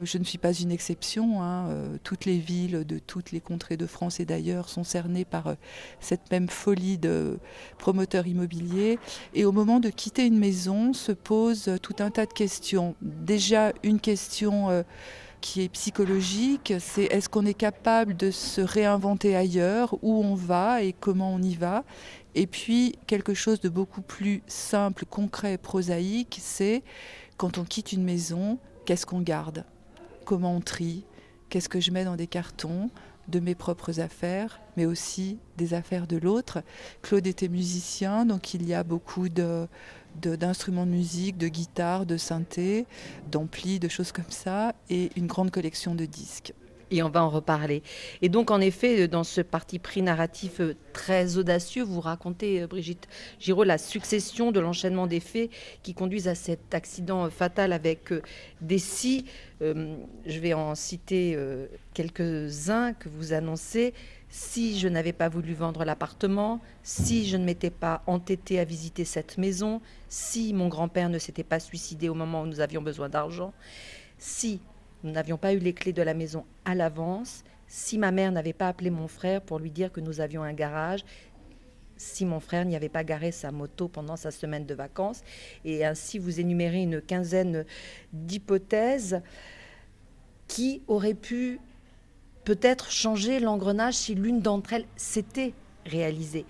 Je 0.00 0.18
ne 0.18 0.24
suis 0.24 0.38
pas 0.38 0.52
une 0.52 0.72
exception. 0.72 1.42
Hein. 1.42 1.98
Euh, 2.08 2.14
toutes 2.18 2.24
les 2.24 2.38
villes 2.38 2.84
de 2.86 2.98
toutes 2.98 3.32
les 3.32 3.40
contrées 3.40 3.76
de 3.76 3.86
France 3.86 4.18
et 4.18 4.24
d'ailleurs 4.24 4.68
sont 4.68 4.84
cernées 4.84 5.26
par 5.26 5.48
euh, 5.48 5.54
cette 6.00 6.30
même 6.30 6.48
folie 6.48 6.96
de 6.96 7.38
promoteurs 7.76 8.26
immobiliers. 8.26 8.98
Et 9.34 9.44
au 9.44 9.52
moment 9.52 9.78
de 9.78 9.90
quitter 9.90 10.26
une 10.26 10.38
maison 10.38 10.94
se 10.94 11.12
pose 11.12 11.70
tout 11.82 11.96
un 11.98 12.10
tas 12.10 12.26
de 12.26 12.32
questions. 12.32 12.94
Déjà 13.02 13.72
une 13.82 14.00
question 14.00 14.70
euh, 14.70 14.82
qui 15.40 15.62
est 15.62 15.68
psychologique, 15.68 16.72
c'est 16.80 17.04
est-ce 17.04 17.28
qu'on 17.28 17.46
est 17.46 17.54
capable 17.54 18.16
de 18.16 18.30
se 18.30 18.60
réinventer 18.60 19.36
ailleurs, 19.36 19.94
où 20.02 20.24
on 20.24 20.34
va 20.34 20.82
et 20.82 20.92
comment 20.92 21.34
on 21.34 21.42
y 21.42 21.54
va? 21.54 21.84
Et 22.34 22.46
puis 22.46 22.96
quelque 23.06 23.34
chose 23.34 23.60
de 23.60 23.68
beaucoup 23.68 24.02
plus 24.02 24.42
simple, 24.46 25.04
concret, 25.04 25.58
prosaïque, 25.58 26.38
c'est 26.40 26.82
quand 27.36 27.58
on 27.58 27.64
quitte 27.64 27.92
une 27.92 28.02
maison, 28.02 28.58
qu'est-ce 28.84 29.06
qu'on 29.06 29.20
garde? 29.20 29.64
Comment 30.24 30.56
on 30.56 30.60
trie? 30.60 31.04
Qu'est-ce 31.48 31.68
que 31.68 31.80
je 31.80 31.90
mets 31.90 32.04
dans 32.04 32.16
des 32.16 32.26
cartons 32.26 32.90
de 33.28 33.40
mes 33.40 33.54
propres 33.54 34.00
affaires, 34.00 34.60
mais 34.76 34.86
aussi 34.86 35.38
des 35.56 35.74
affaires 35.74 36.06
de 36.06 36.16
l'autre. 36.16 36.62
Claude 37.02 37.26
était 37.26 37.48
musicien, 37.48 38.24
donc 38.24 38.54
il 38.54 38.66
y 38.66 38.74
a 38.74 38.82
beaucoup 38.82 39.28
d'instruments 39.28 40.86
de, 40.86 40.90
musique, 40.90 41.36
de 41.36 41.48
guitare, 41.48 42.06
de 42.06 42.16
synthé, 42.16 42.86
d'amplis, 43.30 43.78
de 43.78 43.88
choses 43.88 44.12
comme 44.12 44.30
ça, 44.30 44.74
et 44.88 45.10
une 45.16 45.26
grande 45.26 45.50
collection 45.50 45.94
de 45.94 46.06
disques 46.06 46.54
et 46.90 47.02
on 47.02 47.10
va 47.10 47.22
en 47.22 47.30
reparler. 47.30 47.82
Et 48.22 48.28
donc, 48.28 48.50
en 48.50 48.60
effet, 48.60 49.08
dans 49.08 49.24
ce 49.24 49.40
parti 49.40 49.78
pris 49.78 50.02
narratif 50.02 50.60
euh, 50.60 50.74
très 50.92 51.36
audacieux, 51.36 51.82
vous 51.82 52.00
racontez, 52.00 52.62
euh, 52.62 52.66
Brigitte 52.66 53.08
Giraud, 53.40 53.64
la 53.64 53.78
succession 53.78 54.52
de 54.52 54.60
l'enchaînement 54.60 55.06
des 55.06 55.20
faits 55.20 55.50
qui 55.82 55.94
conduisent 55.94 56.28
à 56.28 56.34
cet 56.34 56.74
accident 56.74 57.26
euh, 57.26 57.30
fatal 57.30 57.72
avec 57.72 58.12
des 58.60 58.78
si. 58.78 59.26
je 59.60 60.38
vais 60.38 60.54
en 60.54 60.74
citer 60.76 61.36
quelques-uns 61.92 62.92
que 62.92 63.08
vous 63.08 63.32
annoncez. 63.32 63.92
Si 64.30 64.78
je 64.78 64.88
n'avais 64.88 65.12
pas 65.12 65.28
voulu 65.28 65.54
vendre 65.54 65.84
l'appartement, 65.84 66.60
si 66.82 67.26
je 67.26 67.36
ne 67.36 67.44
m'étais 67.44 67.70
pas 67.70 68.02
entêté 68.06 68.60
à 68.60 68.64
visiter 68.64 69.04
cette 69.04 69.36
maison, 69.36 69.80
si 70.08 70.52
mon 70.52 70.68
grand-père 70.68 71.08
ne 71.08 71.18
s'était 71.18 71.44
pas 71.44 71.58
suicidé 71.58 72.08
au 72.08 72.14
moment 72.14 72.42
où 72.42 72.46
nous 72.46 72.60
avions 72.60 72.82
besoin 72.82 73.08
d'argent, 73.08 73.52
si 74.18 74.60
nous 75.04 75.12
n'avions 75.12 75.36
pas 75.36 75.54
eu 75.54 75.58
les 75.58 75.72
clés 75.72 75.92
de 75.92 76.02
la 76.02 76.14
maison 76.14 76.44
à 76.64 76.74
l'avance. 76.74 77.44
Si 77.66 77.98
ma 77.98 78.10
mère 78.10 78.32
n'avait 78.32 78.52
pas 78.52 78.68
appelé 78.68 78.90
mon 78.90 79.08
frère 79.08 79.40
pour 79.40 79.58
lui 79.58 79.70
dire 79.70 79.92
que 79.92 80.00
nous 80.00 80.20
avions 80.20 80.42
un 80.42 80.52
garage, 80.52 81.04
si 81.96 82.24
mon 82.24 82.40
frère 82.40 82.64
n'y 82.64 82.76
avait 82.76 82.88
pas 82.88 83.04
garé 83.04 83.32
sa 83.32 83.50
moto 83.50 83.88
pendant 83.88 84.16
sa 84.16 84.30
semaine 84.30 84.66
de 84.66 84.74
vacances, 84.74 85.22
et 85.64 85.84
ainsi 85.84 86.18
vous 86.18 86.40
énumérez 86.40 86.82
une 86.82 87.00
quinzaine 87.00 87.64
d'hypothèses 88.12 89.20
qui 90.46 90.82
auraient 90.86 91.14
pu 91.14 91.60
peut-être 92.44 92.90
changer 92.90 93.40
l'engrenage 93.40 93.94
si 93.94 94.14
l'une 94.14 94.40
d'entre 94.40 94.72
elles 94.72 94.86
s'était 94.96 95.52
réalisée. 95.84 96.46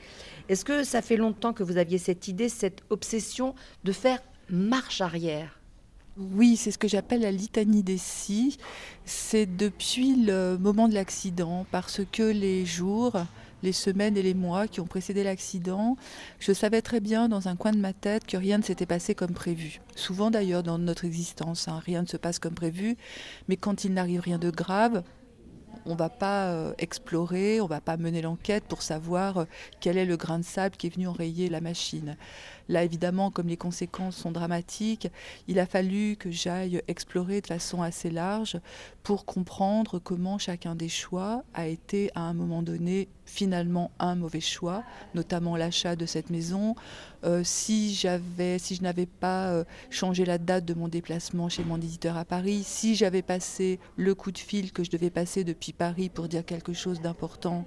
Est-ce 0.49 0.65
que 0.65 0.85
ça 0.85 1.03
fait 1.03 1.17
longtemps 1.17 1.53
que 1.53 1.63
vous 1.63 1.77
aviez 1.77 1.99
cette 1.99 2.29
idée, 2.29 2.49
cette 2.49 2.83
obsession 2.91 3.55
de 3.85 3.93
faire 3.93 4.23
marche 4.49 5.01
arrière? 5.01 5.58
Oui, 6.19 6.57
c'est 6.57 6.71
ce 6.71 6.79
que 6.79 6.89
j'appelle 6.89 7.21
la 7.21 7.31
litanie 7.31 7.83
des 7.83 7.99
si. 7.99 8.59
C'est 9.05 9.47
depuis 9.47 10.17
le 10.17 10.57
moment 10.59 10.89
de 10.89 10.95
l'accident, 10.95 11.65
parce 11.71 12.01
que 12.11 12.23
les 12.23 12.67
jours, 12.67 13.15
les 13.63 13.73
semaines 13.73 14.17
et 14.17 14.23
les 14.23 14.35
mois 14.35 14.69
qui 14.69 14.81
ont 14.81 14.87
précédé 14.87 15.23
l'accident, 15.23 15.97
je 16.41 16.53
savais 16.53 16.83
très 16.83 17.01
bien 17.01 17.29
dans 17.29 17.49
un 17.49 17.57
coin 17.57 17.73
de 17.73 17.79
ma 17.79 17.93
tête 17.93 18.27
que 18.27 18.37
rien 18.37 18.59
ne 18.59 18.63
s'était 18.63 18.87
passé 18.87 19.15
comme 19.15 19.33
prévu. 19.33 19.81
Souvent 19.95 20.31
d'ailleurs 20.31 20.63
dans 20.63 20.79
notre 20.79 21.05
existence, 21.05 21.69
hein, 21.69 21.81
rien 21.85 22.03
ne 22.03 22.07
se 22.07 22.17
passe 22.17 22.39
comme 22.39 22.55
prévu, 22.55 22.97
mais 23.49 23.57
quand 23.57 23.85
il 23.85 23.95
n'arrive 23.95 24.21
rien 24.21 24.39
de 24.39 24.51
grave, 24.51 25.03
on 25.87 25.93
ne 25.93 25.99
va 25.99 26.11
pas 26.11 26.49
euh, 26.49 26.75
explorer, 26.79 27.61
on 27.61 27.65
ne 27.65 27.69
va 27.69 27.81
pas 27.81 27.97
mener 27.97 28.23
l'enquête 28.23 28.65
pour 28.65 28.83
savoir 28.83 29.39
euh, 29.39 29.45
quel 29.81 29.97
est 29.97 30.05
le 30.05 30.17
grain 30.17 30.39
de 30.39 30.45
sable 30.45 30.77
qui 30.77 30.87
est 30.87 30.95
venu 30.95 31.07
enrayer 31.07 31.49
la 31.49 31.61
machine. 31.61 32.17
Là, 32.69 32.85
évidemment, 32.85 33.31
comme 33.31 33.49
les 33.49 33.57
conséquences 33.57 34.17
sont 34.17 34.31
dramatiques, 34.31 35.09
il 35.47 35.59
a 35.59 35.67
fallu 35.67 36.17
que 36.17 36.31
j'aille 36.31 36.83
explorer 36.87 37.41
de 37.41 37.47
façon 37.47 37.83
assez 37.83 38.11
large 38.11 38.59
pour 39.03 39.25
comprendre 39.25 39.99
comment 39.99 40.39
chacun 40.39 40.75
des 40.75 40.89
choix 40.89 41.45
a 41.55 41.67
été 41.67 42.11
à 42.15 42.21
un 42.21 42.35
moment 42.35 42.63
donné 42.63 43.09
finalement 43.25 43.91
un 43.99 44.15
mauvais 44.15 44.41
choix, 44.41 44.85
notamment 45.15 45.57
l'achat 45.57 45.97
de 45.97 46.07
cette 46.07 46.31
maison. 46.31 46.75
Euh, 47.25 47.43
si 47.43 47.95
j'avais, 47.95 48.59
si 48.59 48.75
je 48.75 48.83
n'avais 48.83 49.07
pas 49.07 49.49
euh, 49.49 49.65
changé 49.91 50.25
la 50.25 50.39
date 50.39 50.65
de 50.65 50.75
mon 50.75 50.89
déplacement 50.89 51.49
chez 51.49 51.65
mon 51.65 51.77
éditeur 51.77 52.17
à 52.17 52.25
Paris, 52.25 52.63
si 52.65 52.95
j'avais 52.95 53.23
passé 53.23 53.81
le 53.97 54.15
coup 54.15 54.31
de 54.31 54.39
fil 54.39 54.73
que 54.73 54.85
je 54.85 54.91
devais 54.91 55.11
passer 55.11 55.43
depuis 55.45 55.73
Paris 55.73 56.09
pour 56.11 56.29
dire 56.29 56.45
quelque 56.45 56.73
chose 56.73 57.01
d'important 57.01 57.65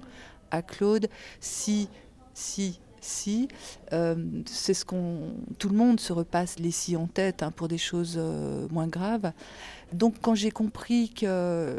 à 0.50 0.62
Claude, 0.62 1.08
si 1.40 1.88
si 2.34 2.80
si. 3.04 3.48
c'est 3.90 4.74
ce 4.74 4.84
qu'on, 4.84 5.34
tout 5.58 5.68
le 5.68 5.76
monde 5.76 6.00
se 6.00 6.12
repasse 6.12 6.58
les 6.58 6.70
si 6.70 6.96
en 6.96 7.06
tête 7.06 7.42
hein, 7.42 7.50
pour 7.50 7.68
des 7.68 7.78
choses 7.78 8.20
moins 8.70 8.88
graves. 8.88 9.32
Donc 9.92 10.16
quand 10.20 10.34
j'ai 10.34 10.50
compris 10.50 11.10
que 11.10 11.78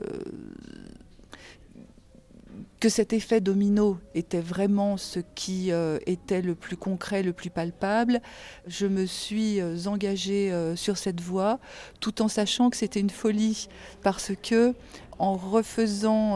que 2.84 2.90
cet 2.90 3.14
effet 3.14 3.40
domino 3.40 3.98
était 4.14 4.42
vraiment 4.42 4.98
ce 4.98 5.22
qui 5.36 5.72
euh, 5.72 6.00
était 6.06 6.42
le 6.42 6.54
plus 6.54 6.76
concret, 6.76 7.24
le 7.24 7.32
plus 7.32 7.50
palpable, 7.50 8.20
je 8.68 8.88
me 8.88 9.06
suis 9.06 9.62
euh, 9.62 9.78
engagée 9.86 10.52
euh, 10.52 10.76
sur 10.76 10.98
cette 10.98 11.22
voie 11.22 11.60
tout 12.02 12.22
en 12.22 12.28
sachant 12.28 12.70
que 12.70 12.76
c'était 12.76 13.00
une 13.00 13.10
folie 13.10 13.70
parce 14.02 14.34
que 14.36 14.74
en 15.18 15.38
refaisant 15.38 16.36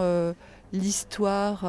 l'histoire 0.73 1.65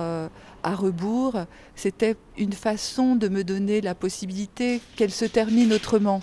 à 0.62 0.74
rebours, 0.74 1.36
c'était 1.74 2.16
une 2.36 2.52
façon 2.52 3.16
de 3.16 3.28
me 3.28 3.44
donner 3.44 3.80
la 3.80 3.94
possibilité 3.94 4.80
qu'elle 4.96 5.12
se 5.12 5.24
termine 5.24 5.72
autrement. 5.72 6.20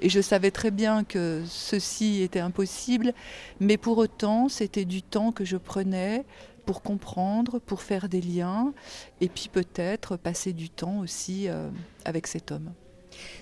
Et 0.00 0.08
je 0.08 0.20
savais 0.20 0.50
très 0.50 0.70
bien 0.70 1.04
que 1.04 1.42
ceci 1.46 2.22
était 2.22 2.40
impossible, 2.40 3.12
mais 3.58 3.76
pour 3.76 3.98
autant, 3.98 4.48
c'était 4.48 4.84
du 4.84 5.02
temps 5.02 5.32
que 5.32 5.44
je 5.44 5.56
prenais 5.56 6.24
pour 6.64 6.82
comprendre, 6.82 7.58
pour 7.58 7.82
faire 7.82 8.08
des 8.08 8.20
liens, 8.20 8.72
et 9.20 9.28
puis 9.28 9.48
peut-être 9.50 10.16
passer 10.16 10.52
du 10.52 10.68
temps 10.68 10.98
aussi 11.00 11.48
euh, 11.48 11.68
avec 12.04 12.26
cet 12.26 12.52
homme. 12.52 12.72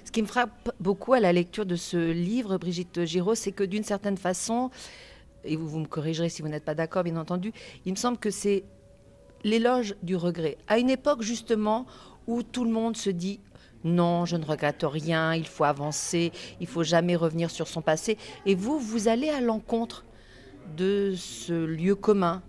Ce 0.04 0.12
qui 0.12 0.22
me 0.22 0.26
frappe 0.26 0.72
beaucoup 0.80 1.12
à 1.12 1.20
la 1.20 1.32
lecture 1.32 1.66
de 1.66 1.76
ce 1.76 2.12
livre, 2.12 2.56
Brigitte 2.56 3.04
Giraud, 3.04 3.34
c'est 3.34 3.52
que 3.52 3.64
d'une 3.64 3.82
certaine 3.82 4.16
façon, 4.16 4.70
et 5.44 5.56
vous, 5.56 5.66
vous 5.66 5.80
me 5.80 5.86
corrigerez 5.86 6.28
si 6.28 6.40
vous 6.40 6.48
n'êtes 6.48 6.64
pas 6.64 6.76
d'accord, 6.76 7.02
bien 7.02 7.16
entendu, 7.16 7.52
il 7.84 7.92
me 7.92 7.96
semble 7.96 8.16
que 8.16 8.30
c'est 8.30 8.64
l'éloge 9.44 9.94
du 10.02 10.16
regret. 10.16 10.58
À 10.68 10.78
une 10.78 10.90
époque 10.90 11.22
justement 11.22 11.86
où 12.26 12.42
tout 12.42 12.64
le 12.64 12.70
monde 12.70 12.96
se 12.96 13.10
dit 13.10 13.40
non, 13.84 14.24
je 14.24 14.36
ne 14.36 14.44
regrette 14.44 14.82
rien, 14.82 15.34
il 15.34 15.46
faut 15.46 15.64
avancer, 15.64 16.32
il 16.60 16.66
faut 16.66 16.82
jamais 16.82 17.14
revenir 17.14 17.50
sur 17.50 17.68
son 17.68 17.82
passé. 17.82 18.18
Et 18.44 18.54
vous, 18.54 18.78
vous 18.78 19.06
allez 19.06 19.28
à 19.28 19.40
l'encontre 19.40 20.04
de 20.76 21.14
ce 21.16 21.52
lieu 21.52 21.94
commun, 21.94 22.42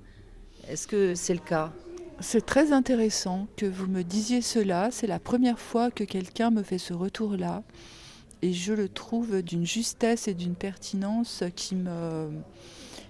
est-ce 0.68 0.88
que 0.88 1.14
c'est 1.16 1.36
le 1.36 1.40
cas? 1.40 1.72
C'est 2.20 2.46
très 2.46 2.72
intéressant 2.72 3.48
que 3.56 3.68
vous 3.68 3.86
me 3.86 4.02
disiez 4.02 4.42
cela. 4.42 4.90
C'est 4.92 5.06
la 5.06 5.20
première 5.20 5.60
fois 5.60 5.92
que 5.92 6.04
quelqu'un 6.04 6.50
me 6.50 6.64
fait 6.64 6.80
ce 6.80 6.94
retour-là. 6.94 7.62
Et 8.42 8.54
je 8.54 8.74
le 8.74 8.90
trouve 8.90 9.44
d'une 9.44 9.66
justesse 9.66 10.28
et 10.28 10.34
d'une 10.34 10.56
pertinence 10.56 11.44
qui 11.56 11.76
me 11.76 12.30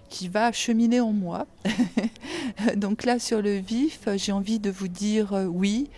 qui 0.10 0.28
va 0.28 0.52
cheminer 0.52 1.00
en 1.00 1.14
moi. 1.14 1.48
Donc 2.76 3.06
là, 3.06 3.20
sur 3.20 3.42
le 3.42 3.56
vif, 3.56 4.08
j'ai 4.16 4.32
envie 4.32 4.60
de 4.60 4.70
vous 4.70 4.88
dire 4.88 5.34
euh, 5.34 5.46
oui, 5.46 5.90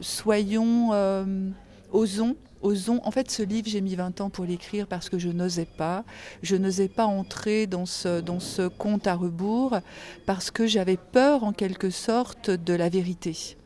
soyons, 0.00 0.90
euh, 0.92 1.50
osons 1.92 2.36
Osons. 2.62 3.00
En 3.04 3.10
fait, 3.10 3.30
ce 3.30 3.42
livre, 3.42 3.68
j'ai 3.68 3.80
mis 3.80 3.94
20 3.94 4.20
ans 4.20 4.30
pour 4.30 4.44
l'écrire 4.44 4.86
parce 4.86 5.08
que 5.08 5.18
je 5.18 5.28
n'osais 5.28 5.66
pas. 5.66 6.04
Je 6.42 6.56
n'osais 6.56 6.88
pas 6.88 7.06
entrer 7.06 7.66
dans 7.66 7.86
ce, 7.86 8.20
dans 8.20 8.40
ce 8.40 8.68
conte 8.68 9.06
à 9.06 9.14
rebours 9.14 9.78
parce 10.26 10.50
que 10.50 10.66
j'avais 10.66 10.98
peur, 10.98 11.44
en 11.44 11.52
quelque 11.52 11.90
sorte, 11.90 12.50
de 12.50 12.74
la 12.74 12.88
vérité. 12.88 13.56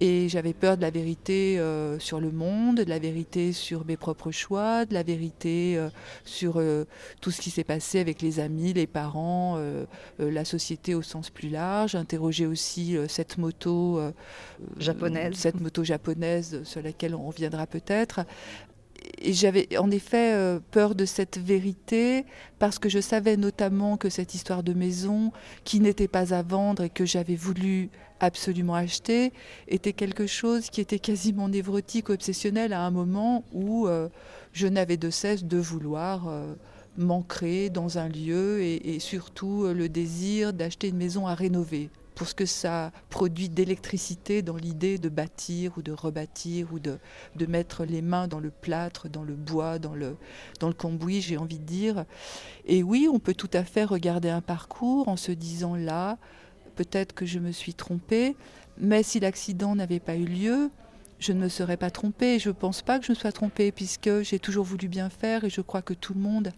Et 0.00 0.28
j'avais 0.28 0.52
peur 0.52 0.76
de 0.76 0.82
la 0.82 0.90
vérité 0.90 1.58
euh, 1.58 1.98
sur 1.98 2.20
le 2.20 2.30
monde, 2.30 2.76
de 2.76 2.88
la 2.88 3.00
vérité 3.00 3.52
sur 3.52 3.84
mes 3.84 3.96
propres 3.96 4.30
choix, 4.30 4.84
de 4.84 4.94
la 4.94 5.02
vérité 5.02 5.76
euh, 5.76 5.88
sur 6.24 6.58
euh, 6.58 6.84
tout 7.20 7.32
ce 7.32 7.40
qui 7.40 7.50
s'est 7.50 7.64
passé 7.64 7.98
avec 7.98 8.22
les 8.22 8.38
amis, 8.38 8.72
les 8.72 8.86
parents, 8.86 9.58
la 10.18 10.44
société 10.44 10.94
au 10.94 11.02
sens 11.02 11.30
plus 11.30 11.48
large. 11.48 11.96
Interroger 11.96 12.46
aussi 12.46 12.96
cette 13.08 13.38
moto 13.38 14.00
japonaise, 14.78 15.34
cette 15.34 15.60
moto 15.60 15.82
japonaise 15.82 16.62
sur 16.62 16.82
laquelle 16.82 17.14
on 17.14 17.26
reviendra 17.26 17.66
peut-être 17.66 18.20
et 19.18 19.32
j'avais 19.32 19.76
en 19.78 19.90
effet 19.90 20.34
euh, 20.34 20.60
peur 20.70 20.94
de 20.94 21.04
cette 21.04 21.38
vérité 21.38 22.24
parce 22.58 22.78
que 22.78 22.88
je 22.88 23.00
savais 23.00 23.36
notamment 23.36 23.96
que 23.96 24.08
cette 24.08 24.34
histoire 24.34 24.62
de 24.62 24.74
maison 24.74 25.32
qui 25.64 25.80
n'était 25.80 26.08
pas 26.08 26.34
à 26.34 26.42
vendre 26.42 26.84
et 26.84 26.90
que 26.90 27.04
j'avais 27.04 27.36
voulu 27.36 27.90
absolument 28.20 28.74
acheter 28.74 29.32
était 29.68 29.92
quelque 29.92 30.26
chose 30.26 30.70
qui 30.70 30.80
était 30.80 30.98
quasiment 30.98 31.48
névrotique, 31.48 32.10
obsessionnel 32.10 32.72
à 32.72 32.82
un 32.82 32.90
moment 32.90 33.44
où 33.52 33.86
euh, 33.86 34.08
je 34.52 34.66
n'avais 34.66 34.96
de 34.96 35.10
cesse 35.10 35.44
de 35.44 35.58
vouloir 35.58 36.28
euh, 36.28 36.54
m'ancrer 36.96 37.70
dans 37.70 37.98
un 37.98 38.08
lieu 38.08 38.60
et 38.60 38.98
surtout 38.98 39.66
le 39.66 39.88
désir 39.88 40.52
d'acheter 40.52 40.88
une 40.88 40.96
maison 40.96 41.28
à 41.28 41.34
rénover 41.34 41.90
pour 42.18 42.26
ce 42.26 42.34
que 42.34 42.46
ça 42.46 42.90
produit 43.10 43.48
d'électricité 43.48 44.42
dans 44.42 44.56
l'idée 44.56 44.98
de 44.98 45.08
bâtir 45.08 45.78
ou 45.78 45.82
de 45.82 45.92
rebâtir 45.92 46.72
ou 46.72 46.80
de, 46.80 46.98
mettre 47.46 47.84
les 47.84 48.02
mains 48.02 48.26
dans 48.26 48.40
le 48.40 48.50
plâtre, 48.50 49.08
dans 49.08 49.22
le 49.22 49.36
bois, 49.36 49.78
dans 49.78 49.94
le, 49.94 50.16
dans 50.58 50.66
le 50.66 50.74
cambouis, 50.74 51.20
j'ai 51.20 51.36
envie 51.36 51.60
de 51.60 51.64
dire. 51.64 52.04
Et 52.66 52.82
oui, 52.82 53.08
on 53.10 53.20
peut 53.20 53.34
tout 53.34 53.50
à 53.52 53.62
fait 53.62 53.84
regarder 53.84 54.30
un 54.30 54.40
parcours 54.40 55.06
en 55.06 55.16
se 55.16 55.30
disant 55.30 55.76
là, 55.76 56.18
peut-être 56.74 57.14
que 57.14 57.24
je 57.24 57.38
me 57.38 57.52
suis 57.52 57.74
trompée, 57.74 58.34
mais 58.78 59.04
si 59.04 59.20
l'accident 59.20 59.76
n'avait 59.76 60.00
pas 60.00 60.16
eu 60.16 60.24
lieu, 60.24 60.70
je 61.20 61.32
ne 61.32 61.38
me 61.38 61.48
serais 61.48 61.76
pas 61.76 61.90
trompée. 61.90 62.40
Je 62.40 62.48
ne 62.48 62.54
pense 62.54 62.82
pas 62.82 62.98
que 62.98 63.06
je 63.06 63.12
me 63.12 63.16
sois 63.16 63.30
trompée 63.30 63.70
puisque 63.70 64.22
j'ai 64.22 64.40
toujours 64.40 64.64
voulu 64.64 64.88
bien 64.88 65.08
faire 65.08 65.44
et 65.44 65.50
je 65.50 65.60
crois 65.60 65.82
que 65.82 65.94
tout 65.94 66.14
le 66.14 66.20
monde 66.20 66.50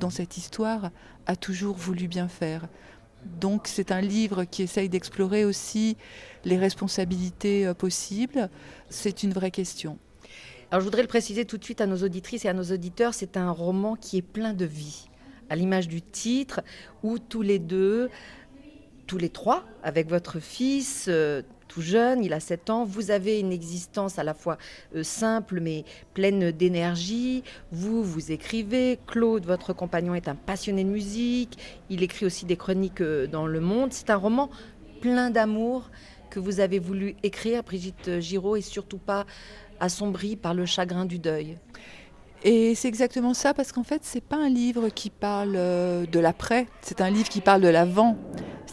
dans 0.00 0.10
cette 0.10 0.36
histoire 0.38 0.90
a 1.26 1.36
toujours 1.36 1.76
voulu 1.76 2.08
bien 2.08 2.26
faire. 2.26 2.66
Donc 3.40 3.66
c'est 3.66 3.92
un 3.92 4.00
livre 4.00 4.44
qui 4.44 4.62
essaye 4.62 4.88
d'explorer 4.88 5.44
aussi 5.44 5.96
les 6.44 6.58
responsabilités 6.58 7.66
euh, 7.66 7.74
possibles. 7.74 8.50
C'est 8.88 9.22
une 9.22 9.32
vraie 9.32 9.50
question. 9.50 9.98
Alors 10.70 10.80
je 10.80 10.84
voudrais 10.84 11.02
le 11.02 11.08
préciser 11.08 11.44
tout 11.44 11.58
de 11.58 11.64
suite 11.64 11.80
à 11.80 11.86
nos 11.86 12.02
auditrices 12.02 12.44
et 12.44 12.48
à 12.48 12.54
nos 12.54 12.64
auditeurs, 12.64 13.14
c'est 13.14 13.36
un 13.36 13.50
roman 13.50 13.96
qui 13.96 14.18
est 14.18 14.22
plein 14.22 14.54
de 14.54 14.64
vie, 14.64 15.08
à 15.48 15.56
l'image 15.56 15.88
du 15.88 16.02
titre, 16.02 16.62
où 17.02 17.18
tous 17.18 17.42
les 17.42 17.58
deux, 17.58 18.10
tous 19.06 19.18
les 19.18 19.28
trois, 19.28 19.64
avec 19.82 20.08
votre 20.08 20.40
fils, 20.40 21.08
jeune, 21.80 22.24
il 22.24 22.32
a 22.32 22.40
7 22.40 22.70
ans. 22.70 22.84
Vous 22.84 23.10
avez 23.10 23.40
une 23.40 23.52
existence 23.52 24.18
à 24.18 24.24
la 24.24 24.34
fois 24.34 24.58
euh, 24.94 25.02
simple 25.02 25.60
mais 25.60 25.84
pleine 26.14 26.50
d'énergie. 26.50 27.42
Vous, 27.72 28.02
vous 28.02 28.32
écrivez. 28.32 28.98
Claude, 29.06 29.46
votre 29.46 29.72
compagnon, 29.72 30.14
est 30.14 30.28
un 30.28 30.34
passionné 30.34 30.84
de 30.84 30.90
musique. 30.90 31.58
Il 31.90 32.02
écrit 32.02 32.26
aussi 32.26 32.44
des 32.44 32.56
chroniques 32.56 33.00
euh, 33.00 33.26
dans 33.26 33.46
Le 33.46 33.60
Monde. 33.60 33.92
C'est 33.92 34.10
un 34.10 34.16
roman 34.16 34.50
plein 35.00 35.30
d'amour 35.30 35.90
que 36.30 36.40
vous 36.40 36.60
avez 36.60 36.78
voulu 36.78 37.14
écrire, 37.22 37.62
Brigitte 37.62 38.20
Giraud, 38.20 38.56
et 38.56 38.60
surtout 38.60 38.98
pas 38.98 39.24
assombri 39.80 40.36
par 40.36 40.54
le 40.54 40.66
chagrin 40.66 41.04
du 41.04 41.18
deuil. 41.18 41.58
Et 42.42 42.74
c'est 42.74 42.88
exactement 42.88 43.32
ça, 43.32 43.54
parce 43.54 43.72
qu'en 43.72 43.84
fait, 43.84 44.00
c'est 44.02 44.22
pas 44.22 44.36
un 44.36 44.50
livre 44.50 44.90
qui 44.90 45.08
parle 45.08 45.54
euh, 45.56 46.04
de 46.06 46.20
l'après, 46.20 46.66
c'est 46.82 47.00
un 47.00 47.08
livre 47.08 47.28
qui 47.28 47.40
parle 47.40 47.62
de 47.62 47.68
l'avant. 47.68 48.18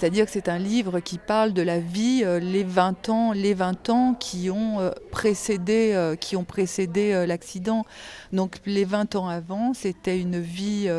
C'est-à-dire 0.01 0.25
que 0.25 0.31
c'est 0.31 0.49
un 0.49 0.57
livre 0.57 0.99
qui 0.99 1.19
parle 1.19 1.53
de 1.53 1.61
la 1.61 1.77
vie, 1.77 2.23
euh, 2.25 2.39
les 2.39 2.63
20 2.63 3.09
ans, 3.09 3.33
les 3.33 3.53
20 3.53 3.91
ans 3.91 4.15
qui 4.15 4.49
ont 4.49 4.79
euh, 4.79 4.89
précédé, 5.11 5.91
euh, 5.93 6.15
qui 6.15 6.35
ont 6.35 6.43
précédé 6.43 7.23
l'accident. 7.27 7.85
Donc 8.33 8.61
les 8.65 8.83
20 8.83 9.15
ans 9.15 9.27
avant, 9.27 9.75
c'était 9.75 10.19
une 10.19 10.39
vie 10.39 10.89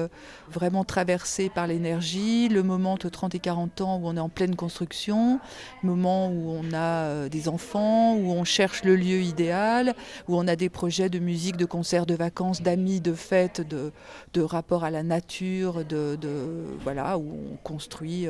vraiment 0.51 0.85
traversée 0.85 1.49
par 1.49 1.67
l'énergie, 1.67 2.49
le 2.49 2.63
moment 2.63 2.93
entre 2.93 3.09
30 3.09 3.35
et 3.35 3.39
40 3.41 3.81
ans 3.81 3.97
où 3.97 4.07
on 4.07 4.17
est 4.17 4.21
en 4.21 4.29
pleine 4.29 4.55
construction, 4.55 5.41
le 5.83 5.89
moment 5.89 6.29
où 6.29 6.51
on 6.51 6.73
a 6.73 7.29
des 7.29 7.49
enfants, 7.49 8.15
où 8.15 8.31
on 8.31 8.45
cherche 8.45 8.85
le 8.85 8.95
lieu 8.95 9.23
idéal, 9.23 9.95
où 10.29 10.37
on 10.37 10.47
a 10.47 10.55
des 10.55 10.69
projets 10.69 11.09
de 11.09 11.19
musique, 11.19 11.57
de 11.57 11.65
concerts, 11.65 12.07
de 12.07 12.15
vacances, 12.15 12.63
d'amis, 12.63 13.01
de 13.01 13.15
fêtes, 13.15 13.67
de, 13.67 13.91
de 14.35 14.43
rapport 14.43 14.85
à 14.85 14.91
la 14.91 15.03
nature, 15.03 15.85
de, 15.85 16.17
de 16.21 16.67
voilà, 16.85 17.19
où 17.19 17.33
on 17.53 17.57
construit 17.65 18.29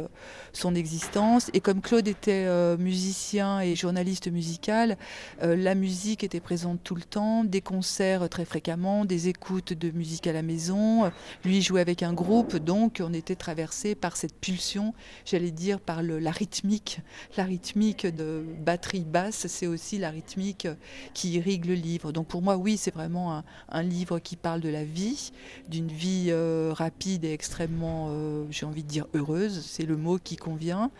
son 0.62 0.74
existence. 0.76 1.50
Et 1.54 1.60
comme 1.60 1.80
Claude 1.80 2.06
était 2.06 2.44
euh, 2.46 2.76
musicien 2.76 3.60
et 3.60 3.74
journaliste 3.74 4.30
musical, 4.30 4.96
euh, 5.42 5.56
la 5.56 5.74
musique 5.74 6.22
était 6.22 6.40
présente 6.40 6.80
tout 6.84 6.94
le 6.94 7.02
temps, 7.02 7.42
des 7.42 7.60
concerts 7.60 8.28
très 8.28 8.44
fréquemment, 8.44 9.04
des 9.04 9.26
écoutes 9.28 9.72
de 9.72 9.90
musique 9.90 10.28
à 10.28 10.32
la 10.32 10.42
maison. 10.42 11.10
Lui 11.44 11.62
jouait 11.62 11.80
avec 11.80 12.04
un 12.04 12.12
groupe, 12.12 12.56
donc 12.56 13.02
on 13.04 13.12
était 13.12 13.34
traversé 13.34 13.96
par 13.96 14.16
cette 14.16 14.34
pulsion, 14.34 14.94
j'allais 15.24 15.50
dire 15.50 15.80
par 15.80 16.00
la 16.02 16.30
rythmique. 16.30 17.00
La 17.36 17.42
rythmique 17.42 18.06
de 18.06 18.44
batterie 18.64 19.00
basse, 19.00 19.48
c'est 19.48 19.66
aussi 19.66 19.98
la 19.98 20.10
rythmique 20.10 20.68
qui 21.12 21.32
irrigue 21.32 21.64
le 21.64 21.74
livre. 21.74 22.12
Donc 22.12 22.28
pour 22.28 22.40
moi, 22.40 22.56
oui, 22.56 22.76
c'est 22.76 22.94
vraiment 22.94 23.42
un, 23.68 23.82
livre 23.82 24.20
qui 24.20 24.36
parle 24.36 24.60
de 24.60 24.68
la 24.68 24.84
vie, 24.84 25.32
d'une 25.68 25.88
vie 25.88 26.26
euh, 26.28 26.72
rapide 26.72 27.24
et 27.24 27.32
extrêmement, 27.32 28.14
j'ai 28.50 28.64
envie 28.64 28.84
de 28.84 28.88
dire, 28.88 29.06
heureuse. 29.14 29.66
C'est 29.66 29.86
le 29.86 29.96
mot 29.96 30.18
qui 30.22 30.36
convient. 30.52 30.90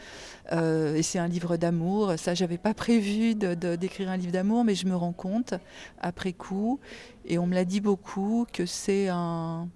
Euh, 0.52 0.96
et 0.96 1.02
c'est 1.02 1.18
un 1.18 1.28
livre 1.28 1.56
d'amour. 1.56 2.14
Ça, 2.16 2.34
j'avais 2.34 2.58
pas 2.58 2.74
prévu 2.74 3.34
d'écrire 3.34 4.10
un 4.10 4.16
livre 4.16 4.32
d'amour, 4.32 4.64
mais 4.64 4.74
je 4.74 4.86
me 4.86 4.96
rends 4.96 5.12
compte 5.12 5.54
après 6.00 6.32
coup, 6.32 6.80
et 7.26 7.38
on 7.38 7.46
me 7.46 7.54
l'a 7.54 7.64
dit 7.64 7.80
beaucoup, 7.80 8.46
que 8.52 8.66
c'est 8.66 9.08
un, 9.08 9.68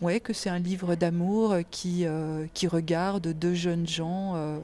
ouais, 0.00 0.20
que 0.20 0.32
c'est 0.32 0.50
un 0.50 0.58
livre 0.58 0.94
d'amour 0.96 1.56
qui, 1.70 2.04
euh, 2.04 2.46
qui 2.52 2.66
regarde 2.66 3.28
deux 3.28 3.54
jeunes 3.54 3.86
gens 3.86 4.34
euh, 4.34 4.58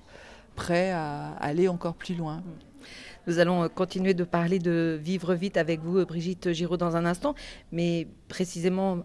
prêts 0.56 0.90
à 0.90 1.34
aller 1.40 1.68
encore 1.68 1.94
plus 1.94 2.14
loin. 2.14 2.42
Nous 3.26 3.38
allons 3.38 3.68
continuer 3.68 4.14
de 4.14 4.24
parler 4.24 4.58
de 4.58 4.98
vivre 5.02 5.34
vite 5.34 5.58
avec 5.58 5.80
vous, 5.80 6.04
Brigitte 6.06 6.52
Giraud, 6.52 6.78
dans 6.78 6.96
un 6.96 7.04
instant, 7.04 7.34
mais 7.72 8.06
précisément 8.28 9.04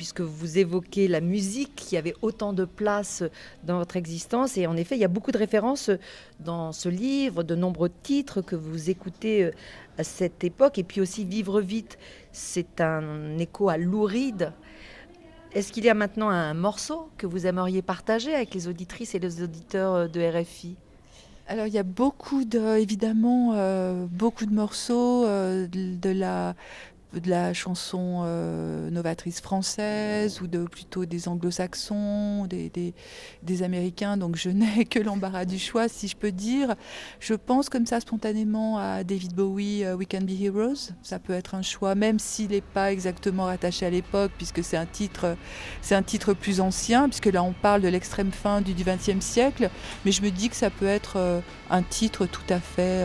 puisque 0.00 0.22
vous 0.22 0.56
évoquez 0.56 1.08
la 1.08 1.20
musique 1.20 1.74
qui 1.76 1.98
avait 1.98 2.14
autant 2.22 2.54
de 2.54 2.64
place 2.64 3.22
dans 3.64 3.76
votre 3.76 3.98
existence. 3.98 4.56
Et 4.56 4.66
en 4.66 4.74
effet, 4.78 4.96
il 4.96 4.98
y 4.98 5.04
a 5.04 5.08
beaucoup 5.08 5.30
de 5.30 5.36
références 5.36 5.90
dans 6.38 6.72
ce 6.72 6.88
livre, 6.88 7.42
de 7.42 7.54
nombreux 7.54 7.90
titres 8.02 8.40
que 8.40 8.56
vous 8.56 8.88
écoutez 8.88 9.44
euh, 9.44 9.50
à 9.98 10.02
cette 10.02 10.42
époque. 10.42 10.78
Et 10.78 10.84
puis 10.84 11.02
aussi 11.02 11.26
Vivre 11.26 11.60
vite, 11.60 11.98
c'est 12.32 12.80
un 12.80 13.36
écho 13.36 13.68
à 13.68 13.76
Louride. 13.76 14.54
Est-ce 15.52 15.70
qu'il 15.70 15.84
y 15.84 15.90
a 15.90 15.94
maintenant 15.94 16.30
un 16.30 16.54
morceau 16.54 17.10
que 17.18 17.26
vous 17.26 17.46
aimeriez 17.46 17.82
partager 17.82 18.34
avec 18.34 18.54
les 18.54 18.68
auditrices 18.68 19.14
et 19.14 19.18
les 19.18 19.42
auditeurs 19.42 20.08
de 20.08 20.18
RFI 20.18 20.76
alors 21.46 21.66
il 21.66 21.72
y 21.72 21.78
a 21.78 21.82
beaucoup 21.82 22.44
de, 22.44 22.78
évidemment 22.78 23.54
euh, 23.56 24.06
beaucoup 24.08 24.46
de 24.46 24.54
morceaux 24.54 25.24
euh, 25.24 25.66
de, 25.66 26.10
la 26.10 26.54
de 27.12 27.28
la 27.28 27.52
chanson 27.52 28.22
euh, 28.24 28.88
novatrice 28.90 29.40
française 29.40 30.40
ou 30.40 30.46
de 30.46 30.64
plutôt 30.64 31.04
des 31.06 31.28
anglo-saxons, 31.28 32.46
des, 32.46 33.62
américains. 33.62 34.16
Donc 34.16 34.36
je 34.36 34.48
n'ai 34.50 34.84
que 34.84 35.00
l'embarras 35.00 35.44
du 35.44 35.58
choix, 35.58 35.88
si 35.88 36.08
je 36.08 36.16
peux 36.16 36.30
dire. 36.30 36.74
Je 37.18 37.34
pense 37.34 37.68
comme 37.68 37.86
ça 37.86 38.00
spontanément 38.00 38.78
à 38.78 39.02
David 39.02 39.34
Bowie, 39.34 39.84
euh, 39.84 39.96
We 39.96 40.06
Can 40.08 40.22
Be 40.22 40.40
Heroes. 40.40 40.92
Ça 41.02 41.18
peut 41.18 41.32
être 41.32 41.54
un 41.54 41.62
choix, 41.62 41.94
même 41.94 42.18
s'il 42.18 42.50
n'est 42.50 42.60
pas 42.60 42.92
exactement 42.92 43.44
rattaché 43.44 43.86
à 43.86 43.90
l'époque, 43.90 44.30
puisque 44.36 44.62
c'est 44.62 44.76
un 44.76 44.86
titre, 44.86 45.36
un 45.90 46.02
titre 46.02 46.32
plus 46.32 46.60
ancien, 46.60 47.08
puisque 47.08 47.26
là 47.26 47.42
on 47.42 47.52
parle 47.52 47.82
de 47.82 47.88
l'extrême 47.88 48.30
fin 48.30 48.60
du 48.60 48.72
XXe 48.72 49.24
siècle. 49.24 49.70
Mais 50.04 50.12
je 50.12 50.22
me 50.22 50.30
dis 50.30 50.48
que 50.48 50.56
ça 50.56 50.70
peut 50.70 50.86
être 50.86 51.14
euh, 51.16 51.40
un 51.70 51.82
titre 51.82 52.26
tout 52.26 52.40
à 52.48 52.60
fait, 52.60 53.04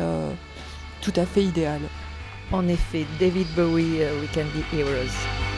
tout 1.01 1.13
à 1.15 1.25
fait 1.25 1.43
idéal. 1.43 1.81
En 2.51 2.69
effet, 2.69 3.05
David 3.19 3.47
Bowie, 3.55 4.03
uh, 4.03 4.19
We 4.19 4.27
Can 4.27 4.47
Be 4.53 4.61
Heroes. 4.71 5.54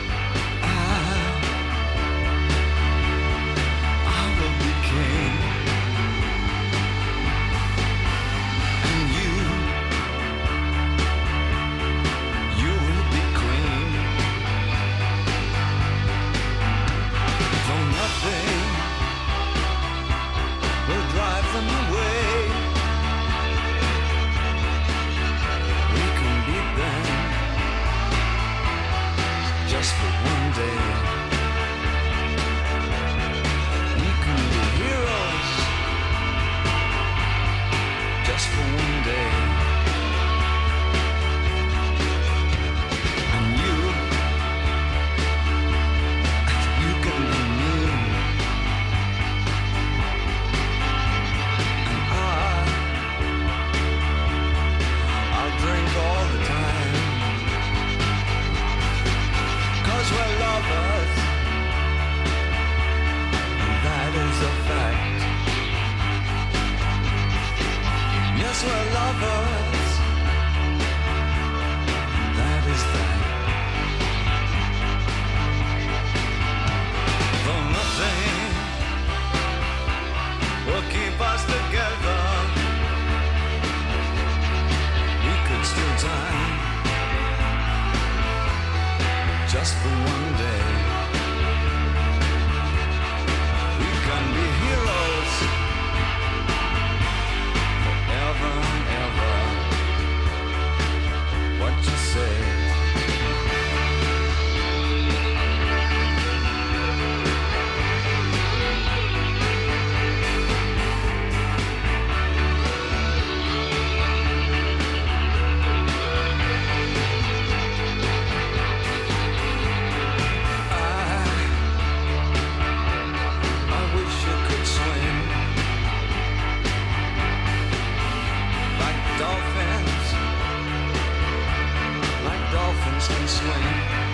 winds 132.97 133.07
can 133.07 133.27
swing. 133.27 134.06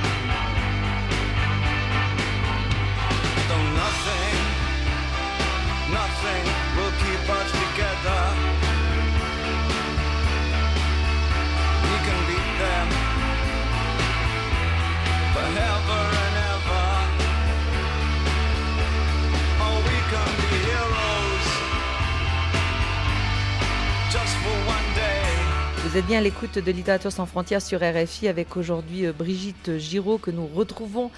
Vous 25.93 25.99
êtes 25.99 26.07
bien 26.07 26.17
à 26.17 26.21
l'écoute 26.23 26.57
de 26.57 26.71
Littérature 26.71 27.11
sans 27.11 27.27
frontières 27.27 27.61
sur 27.61 27.79
RFI 27.79 28.27
avec 28.27 28.57
aujourd'hui 28.57 29.05
euh, 29.05 29.13
Brigitte 29.13 29.77
Giraud 29.77 30.17
que 30.17 30.31
nous 30.31 30.47
retrouvons 30.47 31.11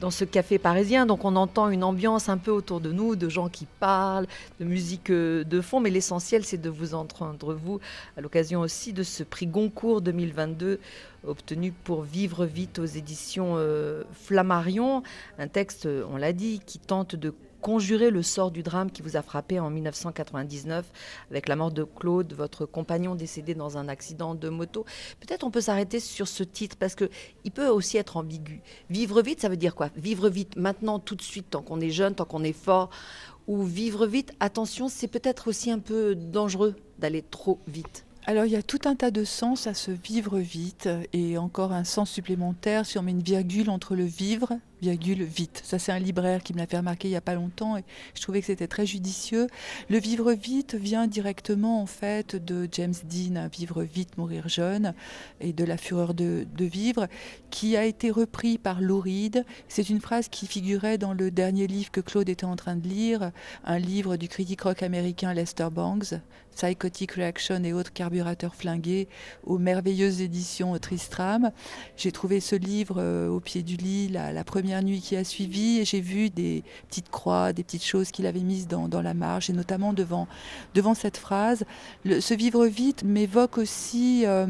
dans 0.00 0.10
ce 0.10 0.26
café 0.26 0.58
parisien. 0.58 1.06
Donc 1.06 1.24
on 1.24 1.34
entend 1.34 1.70
une 1.70 1.82
ambiance 1.82 2.28
un 2.28 2.36
peu 2.36 2.50
autour 2.50 2.82
de 2.82 2.92
nous, 2.92 3.16
de 3.16 3.30
gens 3.30 3.48
qui 3.48 3.64
parlent, 3.80 4.26
de 4.60 4.66
musique 4.66 5.08
euh, 5.08 5.44
de 5.44 5.62
fond, 5.62 5.80
mais 5.80 5.88
l'essentiel 5.88 6.44
c'est 6.44 6.58
de 6.58 6.68
vous 6.68 6.92
entendre, 6.92 7.54
vous, 7.54 7.80
à 8.18 8.20
l'occasion 8.20 8.60
aussi 8.60 8.92
de 8.92 9.02
ce 9.02 9.22
prix 9.22 9.46
Goncourt 9.46 10.02
2022 10.02 10.78
obtenu 11.26 11.72
pour 11.72 12.02
Vivre 12.02 12.44
vite 12.44 12.78
aux 12.80 12.84
éditions 12.84 13.54
euh, 13.56 14.02
Flammarion, 14.12 15.04
un 15.38 15.48
texte, 15.48 15.88
on 16.12 16.18
l'a 16.18 16.34
dit, 16.34 16.60
qui 16.66 16.78
tente 16.78 17.16
de 17.16 17.32
conjurer 17.68 18.08
le 18.08 18.22
sort 18.22 18.50
du 18.50 18.62
drame 18.62 18.90
qui 18.90 19.02
vous 19.02 19.18
a 19.18 19.20
frappé 19.20 19.60
en 19.60 19.68
1999 19.68 20.86
avec 21.30 21.48
la 21.48 21.54
mort 21.54 21.70
de 21.70 21.84
Claude, 21.84 22.32
votre 22.32 22.64
compagnon 22.64 23.14
décédé 23.14 23.54
dans 23.54 23.76
un 23.76 23.88
accident 23.88 24.34
de 24.34 24.48
moto. 24.48 24.86
Peut-être 25.20 25.44
on 25.44 25.50
peut 25.50 25.60
s'arrêter 25.60 26.00
sur 26.00 26.28
ce 26.28 26.44
titre 26.44 26.78
parce 26.78 26.94
que 26.94 27.10
il 27.44 27.50
peut 27.50 27.68
aussi 27.68 27.98
être 27.98 28.16
ambigu. 28.16 28.62
Vivre 28.88 29.20
vite, 29.20 29.42
ça 29.42 29.50
veut 29.50 29.58
dire 29.58 29.74
quoi? 29.74 29.90
Vivre 29.96 30.30
vite 30.30 30.56
maintenant, 30.56 30.98
tout 30.98 31.14
de 31.14 31.20
suite, 31.20 31.50
tant 31.50 31.60
qu'on 31.60 31.78
est 31.82 31.90
jeune, 31.90 32.14
tant 32.14 32.24
qu'on 32.24 32.42
est 32.42 32.54
fort. 32.54 32.88
Ou 33.48 33.62
vivre 33.64 34.06
vite, 34.06 34.32
attention, 34.40 34.88
c'est 34.88 35.06
peut-être 35.06 35.48
aussi 35.48 35.70
un 35.70 35.78
peu 35.78 36.14
dangereux 36.14 36.74
d'aller 36.98 37.20
trop 37.20 37.60
vite. 37.66 38.06
Alors 38.24 38.46
il 38.46 38.52
y 38.52 38.56
a 38.56 38.62
tout 38.62 38.80
un 38.86 38.94
tas 38.94 39.10
de 39.10 39.24
sens 39.24 39.66
à 39.66 39.74
se 39.74 39.90
vivre 39.90 40.38
vite 40.38 40.88
et 41.12 41.36
encore 41.36 41.72
un 41.72 41.84
sens 41.84 42.10
supplémentaire 42.10 42.86
si 42.86 42.98
on 42.98 43.02
met 43.02 43.10
une 43.10 43.22
virgule 43.22 43.68
entre 43.68 43.94
le 43.94 44.04
vivre 44.04 44.54
virgule, 44.80 45.22
vite. 45.22 45.60
Ça, 45.64 45.78
c'est 45.78 45.92
un 45.92 45.98
libraire 45.98 46.42
qui 46.42 46.52
me 46.52 46.58
l'a 46.58 46.66
fait 46.66 46.76
remarquer 46.76 47.08
il 47.08 47.12
n'y 47.12 47.16
a 47.16 47.20
pas 47.20 47.34
longtemps 47.34 47.76
et 47.76 47.84
je 48.14 48.22
trouvais 48.22 48.40
que 48.40 48.46
c'était 48.46 48.68
très 48.68 48.86
judicieux. 48.86 49.46
Le 49.88 49.98
vivre 49.98 50.32
vite 50.32 50.74
vient 50.74 51.06
directement, 51.06 51.82
en 51.82 51.86
fait, 51.86 52.36
de 52.36 52.68
James 52.72 52.94
Dean, 53.04 53.48
Vivre 53.48 53.82
vite, 53.82 54.18
mourir 54.18 54.48
jeune, 54.48 54.94
et 55.40 55.52
de 55.52 55.64
La 55.64 55.76
fureur 55.76 56.14
de, 56.14 56.46
vivre, 56.58 57.08
qui 57.50 57.76
a 57.76 57.84
été 57.84 58.10
repris 58.10 58.58
par 58.58 58.80
Lou 58.80 59.02
C'est 59.68 59.88
une 59.88 60.00
phrase 60.00 60.28
qui 60.28 60.46
figurait 60.46 60.98
dans 60.98 61.12
le 61.12 61.30
dernier 61.30 61.66
livre 61.66 61.90
que 61.90 62.00
Claude 62.00 62.28
était 62.28 62.44
en 62.44 62.56
train 62.56 62.76
de 62.76 62.86
lire, 62.86 63.32
un 63.64 63.78
livre 63.78 64.16
du 64.16 64.28
critique 64.28 64.62
rock 64.62 64.82
américain 64.82 65.32
Lester 65.34 65.68
Bangs, 65.70 66.20
Psychotic 66.58 67.12
Reaction 67.12 67.62
et 67.62 67.72
autres 67.72 67.92
carburateurs 67.92 68.56
flingués, 68.56 69.08
aux 69.44 69.58
merveilleuses 69.58 70.20
éditions 70.20 70.76
Tristram. 70.78 71.52
J'ai 71.96 72.10
trouvé 72.10 72.40
ce 72.40 72.56
livre 72.56 72.96
euh, 72.98 73.28
au 73.28 73.38
pied 73.38 73.62
du 73.62 73.76
lit 73.76 74.08
la, 74.08 74.42
première 74.42 74.67
nuit 74.82 75.00
qui 75.00 75.16
a 75.16 75.24
suivi 75.24 75.78
et 75.78 75.84
j'ai 75.84 76.00
vu 76.00 76.30
des 76.30 76.62
petites 76.88 77.10
croix, 77.10 77.52
des 77.52 77.62
petites 77.62 77.84
choses 77.84 78.10
qu'il 78.10 78.26
avait 78.26 78.40
mises 78.40 78.68
dans, 78.68 78.88
la 79.02 79.14
marge 79.14 79.50
et 79.50 79.52
notamment 79.52 79.92
devant, 79.92 80.28
devant 80.74 80.94
cette 80.94 81.16
phrase. 81.16 81.64
Ce 82.04 82.34
vivre 82.34 82.66
vite 82.66 83.04
m'évoque 83.04 83.58
aussi 83.58 84.24
euh, 84.26 84.46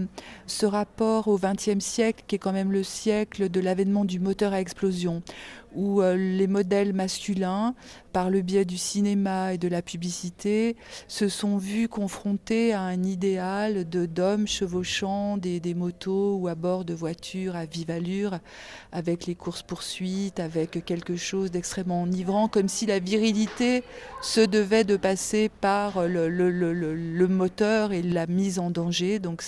ce 0.46 0.66
rapport 0.66 1.28
au 1.28 1.38
XXe 1.38 1.84
siècle 1.84 2.24
qui 2.26 2.36
est 2.36 2.38
quand 2.38 2.52
même 2.52 2.72
le 2.72 2.82
siècle 2.82 3.48
de 3.48 3.60
l'avènement 3.60 4.04
du 4.04 4.20
moteur 4.20 4.52
à 4.52 4.60
explosion 4.60 5.22
où 5.74 6.00
euh, 6.00 6.16
les 6.16 6.46
modèles 6.46 6.92
masculins, 6.92 7.74
par 8.12 8.30
le 8.30 8.40
biais 8.40 8.64
du 8.64 8.78
cinéma 8.78 9.54
et 9.54 9.58
de 9.58 9.68
la 9.68 9.82
publicité, 9.82 10.76
se 11.08 11.28
sont 11.28 11.58
vus 11.58 11.88
confrontés 11.88 12.72
à 12.72 12.80
un 12.80 13.02
idéal 13.02 13.84
d'hommes 13.84 14.46
chevauchant 14.46 15.36
des, 15.36 15.60
des, 15.60 15.74
motos 15.74 16.36
ou 16.36 16.48
à 16.48 16.54
bord 16.54 16.84
de 16.84 16.94
voitures 16.94 17.54
à 17.54 17.66
vive 17.66 17.90
allure, 17.90 18.38
avec 18.92 19.26
les 19.26 19.34
courses-poursuites, 19.34 20.40
avec 20.40 20.84
quelque 20.84 21.16
chose 21.16 21.50
d'extrêmement 21.50 22.02
enivrant, 22.02 22.48
comme 22.48 22.68
si 22.68 22.86
la 22.86 22.98
virilité 22.98 23.84
se 24.22 24.40
devait 24.40 24.84
de 24.84 24.96
passer 24.96 25.50
par 25.60 26.08
le, 26.08 26.28
le, 26.28 26.50
le, 26.50 26.72
le 26.72 27.28
moteur 27.28 27.92
et 27.92 28.02
la 28.02 28.26
mise 28.26 28.58
en 28.58 28.70
danger. 28.70 29.18
Donc 29.18 29.42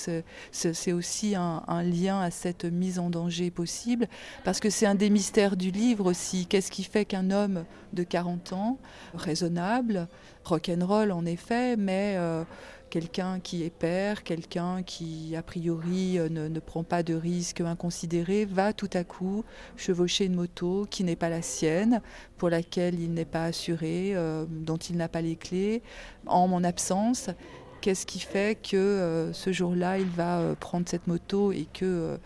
c'est 0.52 0.92
aussi 0.92 1.34
un 1.34 1.82
lien 1.82 2.20
à 2.20 2.30
cette 2.30 2.64
mise 2.64 2.98
en 2.98 3.10
danger 3.10 3.50
possible, 3.50 4.06
parce 4.44 4.60
que 4.60 4.70
c'est 4.70 4.86
un 4.86 4.94
des 4.94 5.10
mystères 5.10 5.56
du 5.56 5.70
livre 5.70 6.09
Qu'est-ce 6.12 6.70
qui 6.70 6.82
fait 6.82 7.04
qu'un 7.04 7.30
homme 7.30 7.64
de 7.92 8.02
40 8.02 8.52
ans, 8.52 8.78
raisonnable, 9.14 10.08
rock'n'roll 10.44 11.12
en 11.12 11.24
effet, 11.24 11.76
mais 11.76 12.14
euh, 12.16 12.42
quelqu'un 12.90 13.38
qui 13.40 13.62
est 13.62 13.70
père, 13.70 14.24
quelqu'un 14.24 14.82
qui 14.82 15.36
a 15.36 15.42
priori 15.42 16.18
euh, 16.18 16.28
ne, 16.28 16.60
prend 16.60 16.82
pas 16.82 17.02
de 17.02 17.14
risques 17.14 17.60
inconsidérés, 17.60 18.44
va 18.44 18.72
tout 18.72 18.90
à 18.92 19.04
coup 19.04 19.44
chevaucher 19.76 20.24
une 20.24 20.34
moto 20.34 20.86
qui 20.90 21.04
n'est 21.04 21.16
pas 21.16 21.28
la 21.28 21.42
sienne, 21.42 22.02
pour 22.36 22.50
laquelle 22.50 22.98
il 22.98 23.14
n'est 23.14 23.24
pas 23.24 23.44
assuré, 23.44 24.12
euh, 24.14 24.44
dont 24.48 24.78
il 24.78 24.96
n'a 24.96 25.08
pas 25.08 25.20
les 25.20 25.36
clés, 25.36 25.82
en 26.26 26.48
mon 26.48 26.64
absence. 26.64 27.30
Qu'est-ce 27.80 28.04
qui 28.04 28.20
fait 28.20 28.58
que 28.60 28.76
euh, 28.76 29.32
ce 29.32 29.52
jour-là, 29.52 29.98
il 29.98 30.08
va 30.08 30.40
euh, 30.40 30.54
prendre 30.54 30.86
cette 30.86 31.06
moto 31.06 31.50
et 31.50 31.66
que 31.72 31.84
euh, 31.84 32.16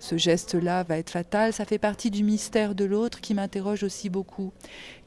ce 0.00 0.16
geste-là 0.16 0.82
va 0.82 0.98
être 0.98 1.10
fatal? 1.10 1.52
Ça 1.52 1.64
fait 1.64 1.78
partie 1.78 2.10
du 2.10 2.24
mystère 2.24 2.74
de 2.74 2.84
l'autre 2.84 3.20
qui 3.20 3.32
m'interroge 3.32 3.84
aussi 3.84 4.10
beaucoup. 4.10 4.52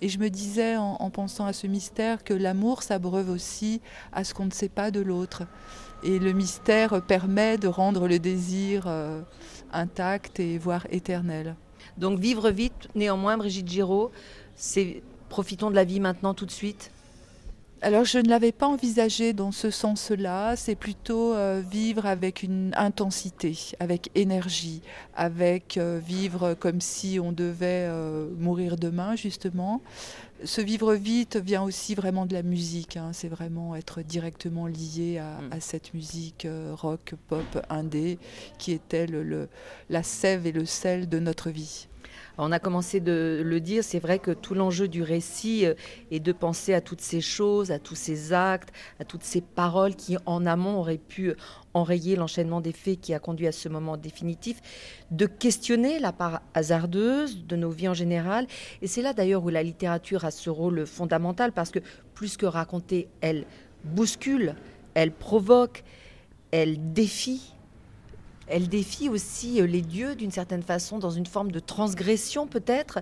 Et 0.01 0.07
je 0.07 0.17
me 0.17 0.29
disais 0.29 0.77
en, 0.77 0.95
en 0.99 1.09
pensant 1.09 1.45
à 1.45 1.51
ce 1.51 1.67
mystère 1.67 2.23
que 2.23 2.33
l'amour 2.33 2.83
s'abreuve 2.83 3.29
aussi 3.29 3.81
à 4.13 4.23
ce 4.23 4.33
qu'on 4.33 4.45
ne 4.45 4.51
sait 4.51 4.69
pas 4.69 4.91
de 4.91 5.01
l'autre. 5.01 5.43
Et 6.03 6.19
le 6.19 6.31
mystère 6.31 7.01
permet 7.01 7.57
de 7.57 7.67
rendre 7.67 8.07
le 8.07 8.19
désir 8.19 8.87
intact 9.73 10.39
et 10.39 10.57
voire 10.57 10.85
éternel. 10.91 11.55
Donc 11.97 12.19
vivre 12.19 12.49
vite, 12.51 12.87
néanmoins, 12.95 13.35
Brigitte 13.37 13.67
Giraud, 13.67 14.11
c'est 14.55 15.01
profitons 15.27 15.69
de 15.69 15.75
la 15.75 15.83
vie 15.83 15.99
maintenant 15.99 16.33
tout 16.33 16.45
de 16.45 16.51
suite 16.51 16.91
alors 17.81 18.05
je 18.05 18.17
ne 18.17 18.27
l'avais 18.27 18.51
pas 18.51 18.67
envisagé 18.67 19.33
dans 19.33 19.51
ce 19.51 19.69
sens-là, 19.69 20.55
c'est 20.55 20.75
plutôt 20.75 21.33
euh, 21.33 21.61
vivre 21.69 22.05
avec 22.07 22.41
une 22.41 22.73
intensité, 22.75 23.55
avec 23.79 24.09
énergie, 24.15 24.81
avec 25.15 25.77
euh, 25.77 25.99
vivre 26.03 26.55
comme 26.55 26.81
si 26.81 27.19
on 27.21 27.31
devait 27.31 27.87
euh, 27.87 28.29
mourir 28.37 28.77
demain 28.77 29.15
justement. 29.15 29.81
Ce 30.43 30.61
vivre 30.61 30.93
vite 30.93 31.37
vient 31.37 31.63
aussi 31.63 31.93
vraiment 31.95 32.25
de 32.25 32.33
la 32.33 32.43
musique, 32.43 32.97
hein. 32.97 33.09
c'est 33.13 33.27
vraiment 33.27 33.75
être 33.75 34.01
directement 34.01 34.67
lié 34.67 35.19
à, 35.19 35.41
mm. 35.41 35.59
cette 35.59 35.93
musique 35.93 36.47
rock, 36.73 37.13
pop, 37.27 37.65
indé, 37.69 38.17
qui 38.57 38.71
était 38.71 39.07
le, 39.07 39.49
la 39.89 40.03
sève 40.03 40.45
et 40.45 40.51
le 40.51 40.65
sel 40.65 41.09
de 41.09 41.19
notre 41.19 41.49
vie. 41.49 41.87
On 42.39 42.51
a 42.51 42.59
commencé 42.59 42.99
de 42.99 43.41
le 43.43 43.59
dire, 43.59 43.83
c'est 43.83 43.99
vrai 43.99 44.19
que 44.19 44.31
tout 44.31 44.53
l'enjeu 44.53 44.87
du 44.87 45.01
récit 45.01 45.65
euh, 45.65 45.73
est 46.11 46.19
de 46.19 46.31
penser 46.31 46.73
à 46.73 46.81
toutes 46.81 47.01
ces 47.01 47.19
choses, 47.19 47.71
à 47.71 47.79
tous 47.79 47.95
ces 47.95 48.31
actes, 48.31 48.71
à 48.99 49.05
toutes 49.05 49.23
ces 49.23 49.41
paroles 49.41 49.95
qui 49.95 50.17
en 50.25 50.45
amont 50.45 50.79
auraient 50.79 50.99
pu 50.99 51.33
enrayer 51.73 52.15
l'enchaînement 52.15 52.61
des 52.61 52.73
faits 52.73 53.01
qui 53.01 53.13
a 53.13 53.19
conduit 53.19 53.47
à 53.47 53.51
ce 53.51 53.69
moment 53.69 53.97
définitif, 53.97 54.61
de 55.09 55.25
questionner 55.25 55.99
la 55.99 56.11
part 56.11 56.41
hasardeuse 56.53 57.45
de 57.45 57.55
nos 57.55 57.71
vies 57.71 57.89
en 57.89 57.93
général. 57.93 58.45
Et 58.81 58.87
c'est 58.87 59.01
là 59.01 59.13
d'ailleurs 59.13 59.43
où 59.43 59.49
la 59.49 59.63
littérature 59.63 60.25
a 60.25 60.31
ce 60.31 60.49
rôle 60.49 60.85
fondamental 60.85 61.51
parce 61.51 61.71
que 61.71 61.79
plus 62.13 62.37
que 62.37 62.45
raconter, 62.45 63.07
elle 63.21 63.45
bouscule, 63.83 64.55
elle 64.93 65.11
provoque, 65.11 65.83
elle 66.51 66.93
défie 66.93 67.53
elle 68.47 68.67
défie 68.67 69.09
aussi 69.09 69.61
euh, 69.61 69.65
les 69.65 69.81
dieux 69.81 70.15
d'une 70.15 70.31
certaine 70.31 70.63
façon, 70.63 70.99
dans 70.99 71.09
une 71.09 71.25
forme 71.25 71.51
de 71.51 71.59
transgression 71.59 72.47
peut-être. 72.47 72.99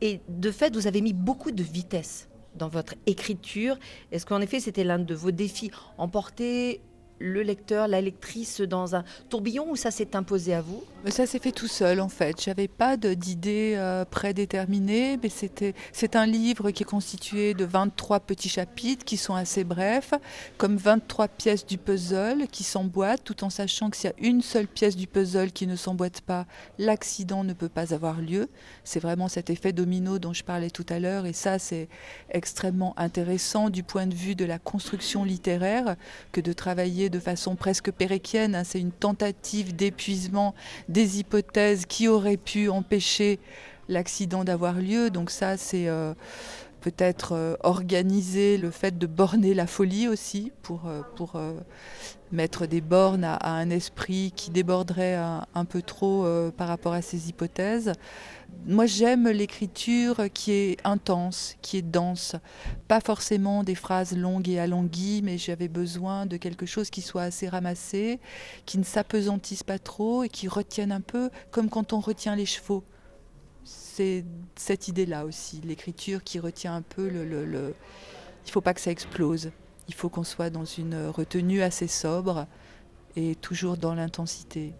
Et 0.00 0.20
de 0.28 0.50
fait, 0.50 0.74
vous 0.74 0.86
avez 0.86 1.00
mis 1.00 1.12
beaucoup 1.12 1.50
de 1.50 1.62
vitesse 1.62 2.28
dans 2.54 2.68
votre 2.68 2.94
écriture. 3.06 3.78
Est-ce 4.12 4.26
qu'en 4.26 4.40
effet, 4.40 4.60
c'était 4.60 4.84
l'un 4.84 4.98
de 4.98 5.14
vos 5.14 5.30
défis 5.30 5.70
Emporter 5.98 6.80
le 7.18 7.42
lecteur, 7.42 7.88
la 7.88 8.00
lectrice 8.00 8.60
dans 8.60 8.96
un 8.96 9.04
tourbillon 9.28 9.70
ou 9.70 9.76
ça 9.76 9.90
s'est 9.90 10.16
imposé 10.16 10.54
à 10.54 10.60
vous? 10.60 10.82
Ça 11.08 11.26
s'est 11.26 11.38
fait 11.38 11.52
tout 11.52 11.68
seul 11.68 12.00
en 12.00 12.08
fait. 12.08 12.40
J'avais 12.42 12.68
pas 12.68 12.96
d'idée 12.96 13.74
euh, 13.76 14.04
prédéterminée, 14.04 15.18
mais 15.22 15.28
c'était 15.28 15.74
c'est 15.92 16.16
un 16.16 16.26
livre 16.26 16.70
qui 16.70 16.82
est 16.82 16.86
constitué 16.86 17.52
de 17.54 17.64
23 17.64 18.20
petits 18.20 18.48
chapitres 18.48 19.04
qui 19.04 19.16
sont 19.16 19.34
assez 19.34 19.64
brefs, 19.64 20.14
comme 20.56 20.76
23 20.76 21.28
pièces 21.28 21.66
du 21.66 21.76
puzzle 21.76 22.46
qui 22.50 22.64
s'emboîtent, 22.64 23.22
tout 23.22 23.44
en 23.44 23.50
sachant 23.50 23.90
que 23.90 23.96
s'il 23.96 24.10
y 24.10 24.12
a 24.12 24.26
une 24.26 24.40
seule 24.40 24.66
pièce 24.66 24.96
du 24.96 25.06
puzzle 25.06 25.52
qui 25.52 25.66
ne 25.66 25.76
s'emboîte 25.76 26.22
pas, 26.22 26.46
l'accident 26.78 27.44
ne 27.44 27.52
peut 27.52 27.68
pas 27.68 27.92
avoir 27.92 28.20
lieu. 28.20 28.48
C'est 28.82 29.00
vraiment 29.00 29.28
cet 29.28 29.50
effet 29.50 29.72
domino 29.72 30.18
dont 30.18 30.32
je 30.32 30.42
parlais 30.42 30.70
tout 30.70 30.86
à 30.88 30.98
l'heure, 30.98 31.26
et 31.26 31.34
ça 31.34 31.58
c'est 31.58 31.88
extrêmement 32.30 32.94
intéressant 32.98 33.68
du 33.68 33.82
point 33.82 34.06
de 34.06 34.14
vue 34.14 34.34
de 34.34 34.44
la 34.44 34.58
construction 34.58 35.24
littéraire 35.24 35.96
que 36.32 36.40
de 36.40 36.52
travailler 36.52 37.03
de 37.08 37.18
façon 37.18 37.56
presque 37.56 37.90
péréquienne. 37.90 38.54
Hein. 38.54 38.64
C'est 38.64 38.80
une 38.80 38.92
tentative 38.92 39.74
d'épuisement 39.74 40.54
des 40.88 41.20
hypothèses 41.20 41.86
qui 41.86 42.08
auraient 42.08 42.36
pu 42.36 42.68
empêcher 42.68 43.38
l'accident 43.88 44.44
d'avoir 44.44 44.74
lieu. 44.74 45.10
Donc 45.10 45.30
ça, 45.30 45.56
c'est 45.56 45.88
euh, 45.88 46.14
peut-être 46.80 47.32
euh, 47.32 47.56
organiser 47.62 48.58
le 48.58 48.70
fait 48.70 48.98
de 48.98 49.06
borner 49.06 49.54
la 49.54 49.66
folie 49.66 50.08
aussi 50.08 50.52
pour, 50.62 50.86
euh, 50.86 51.02
pour 51.16 51.40
mettre 52.32 52.66
des 52.66 52.80
bornes 52.80 53.24
à, 53.24 53.38
un 53.50 53.70
esprit 53.70 54.32
qui 54.34 54.50
déborderait 54.50 55.14
un, 55.14 55.64
peu 55.64 55.82
trop 55.82 56.26
par 56.56 56.68
rapport 56.68 56.92
à 56.92 57.02
ces 57.02 57.28
hypothèses. 57.28 57.92
Moi, 58.66 58.86
j'aime 58.86 59.28
l'écriture 59.28 60.24
qui 60.32 60.52
est 60.52 60.76
intense, 60.84 61.54
qui 61.60 61.76
est 61.76 61.82
dense. 61.82 62.34
Pas 62.88 63.00
forcément 63.00 63.62
des 63.62 63.74
phrases 63.74 64.16
longues 64.16 64.48
et 64.48 64.58
alanguies, 64.58 65.20
mais 65.22 65.36
j'avais 65.36 65.68
besoin 65.68 66.24
de 66.24 66.36
quelque 66.36 66.64
chose 66.64 66.88
qui 66.88 67.02
soit 67.02 67.22
assez 67.22 67.48
ramassé, 67.48 68.20
qui 68.64 68.78
ne 68.78 68.84
s'apesantisse 68.84 69.62
pas 69.62 69.78
trop 69.78 70.24
et 70.24 70.28
qui 70.28 70.48
retienne 70.48 70.92
un 70.92 71.02
peu, 71.02 71.30
comme 71.50 71.68
quand 71.68 71.92
on 71.92 72.00
retient 72.00 72.36
les 72.36 72.46
chevaux. 72.46 72.84
C'est 73.64 74.24
cette 74.56 74.88
idée-là 74.88 75.26
aussi, 75.26 75.60
l'écriture 75.62 76.24
qui 76.24 76.38
retient 76.38 76.74
un 76.74 76.82
peu 76.82 77.08
le. 77.08 77.24
le, 77.24 77.74
Il 78.44 78.46
ne 78.48 78.52
faut 78.52 78.60
pas 78.60 78.74
que 78.74 78.80
ça 78.80 78.90
explose. 78.90 79.50
Il 79.88 79.94
faut 79.94 80.08
qu'on 80.08 80.24
soit 80.24 80.50
dans 80.50 80.64
une 80.64 81.08
retenue 81.08 81.62
assez 81.62 81.86
sobre 81.86 82.46
et 83.16 83.34
toujours 83.36 83.76
dans 83.76 83.94
l'intensité. 83.94 84.72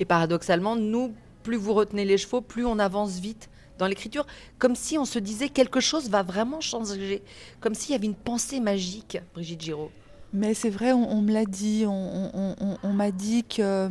Et 0.00 0.04
paradoxalement, 0.04 0.76
nous, 0.76 1.14
plus 1.48 1.56
vous 1.56 1.72
retenez 1.72 2.04
les 2.04 2.18
chevaux, 2.18 2.42
plus 2.42 2.66
on 2.66 2.78
avance 2.78 3.20
vite 3.20 3.48
dans 3.78 3.86
l'écriture, 3.86 4.26
comme 4.58 4.76
si 4.76 4.98
on 4.98 5.06
se 5.06 5.18
disait 5.18 5.48
quelque 5.48 5.80
chose 5.80 6.10
va 6.10 6.22
vraiment 6.22 6.60
changer, 6.60 7.22
comme 7.60 7.72
s'il 7.72 7.92
y 7.92 7.94
avait 7.94 8.04
une 8.04 8.14
pensée 8.14 8.60
magique, 8.60 9.16
Brigitte 9.32 9.62
Giraud. 9.62 9.90
Mais 10.34 10.52
c'est 10.52 10.68
vrai, 10.68 10.92
on, 10.92 11.22
me 11.22 11.32
l'a 11.32 11.46
dit, 11.46 11.86
on, 11.86 12.92
m'a 12.92 13.10
dit 13.10 13.44
que, 13.44 13.90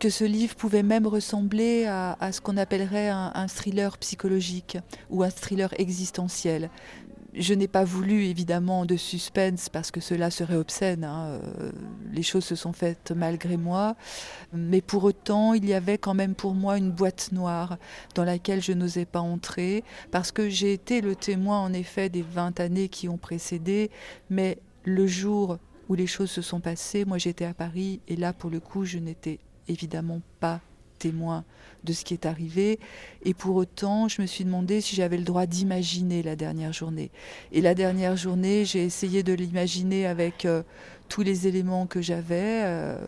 que 0.00 0.10
ce 0.10 0.24
livre 0.24 0.56
pouvait 0.56 0.82
même 0.82 1.06
ressembler 1.06 1.86
à, 1.86 2.32
ce 2.32 2.40
qu'on 2.40 2.56
appellerait 2.56 3.08
un, 3.08 3.46
thriller 3.46 3.96
psychologique 3.98 4.76
ou 5.08 5.22
un 5.22 5.30
thriller 5.30 5.72
existentiel 5.78 6.70
Je 7.38 7.52
n'ai 7.52 7.68
pas 7.68 7.84
voulu 7.84 8.24
évidemment 8.24 8.86
de 8.86 8.96
suspense 8.96 9.68
parce 9.68 9.90
que 9.90 10.00
cela 10.00 10.30
serait 10.30 10.56
obscène. 10.56 11.04
Hein. 11.04 11.38
Euh, 11.42 11.70
les 12.10 12.22
choses 12.22 12.44
se 12.44 12.56
sont 12.56 12.72
faites 12.72 13.12
malgré 13.14 13.58
moi. 13.58 13.94
Mais 14.54 14.80
pour 14.80 15.04
autant, 15.04 15.52
il 15.52 15.66
y 15.66 15.74
avait 15.74 15.98
quand 15.98 16.14
même 16.14 16.34
pour 16.34 16.54
moi 16.54 16.78
une 16.78 16.90
boîte 16.90 17.32
noire 17.32 17.76
dans 18.14 18.24
laquelle 18.24 18.62
je 18.62 18.72
n'osais 18.72 19.04
pas 19.04 19.20
entrer 19.20 19.84
parce 20.10 20.32
que 20.32 20.48
j'ai 20.48 20.72
été 20.72 21.02
le 21.02 21.14
témoin 21.14 21.60
en 21.60 21.74
effet 21.74 22.08
des 22.08 22.22
20 22.22 22.58
années 22.58 22.88
qui 22.88 23.06
ont 23.06 23.18
précédé. 23.18 23.90
Mais 24.30 24.56
le 24.84 25.06
jour 25.06 25.58
où 25.90 25.94
les 25.94 26.06
choses 26.06 26.30
se 26.30 26.40
sont 26.40 26.60
passées, 26.60 27.04
moi 27.04 27.18
j'étais 27.18 27.44
à 27.44 27.52
Paris 27.52 28.00
et 28.08 28.16
là 28.16 28.32
pour 28.32 28.48
le 28.48 28.60
coup 28.60 28.86
je 28.86 28.96
n'étais 28.96 29.40
évidemment 29.68 30.22
pas 30.40 30.62
témoin 30.98 31.44
de 31.84 31.92
ce 31.92 32.04
qui 32.04 32.14
est 32.14 32.26
arrivé. 32.26 32.78
Et 33.24 33.32
pour 33.32 33.56
autant, 33.56 34.08
je 34.08 34.20
me 34.20 34.26
suis 34.26 34.44
demandé 34.44 34.80
si 34.80 34.96
j'avais 34.96 35.16
le 35.16 35.24
droit 35.24 35.46
d'imaginer 35.46 36.22
la 36.22 36.36
dernière 36.36 36.72
journée. 36.72 37.10
Et 37.52 37.60
la 37.60 37.74
dernière 37.74 38.16
journée, 38.16 38.64
j'ai 38.64 38.84
essayé 38.84 39.22
de 39.22 39.32
l'imaginer 39.32 40.06
avec 40.06 40.44
euh, 40.44 40.62
tous 41.08 41.22
les 41.22 41.46
éléments 41.46 41.86
que 41.86 42.02
j'avais, 42.02 42.62
euh, 42.64 42.98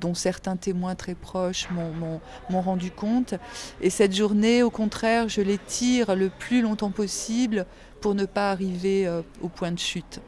dont 0.00 0.14
certains 0.14 0.56
témoins 0.56 0.94
très 0.94 1.14
proches 1.14 1.68
m'ont 1.70 2.60
rendu 2.60 2.90
compte. 2.90 3.34
Et 3.80 3.90
cette 3.90 4.14
journée, 4.14 4.62
au 4.62 4.70
contraire, 4.70 5.28
je 5.28 5.40
l'étire 5.40 6.16
le 6.16 6.30
plus 6.30 6.62
longtemps 6.62 6.90
possible 6.90 7.66
pour 8.00 8.14
ne 8.14 8.24
pas 8.24 8.50
arriver 8.50 9.06
euh, 9.06 9.22
au 9.42 9.48
point 9.48 9.72
de 9.72 9.78
chute. 9.78 10.20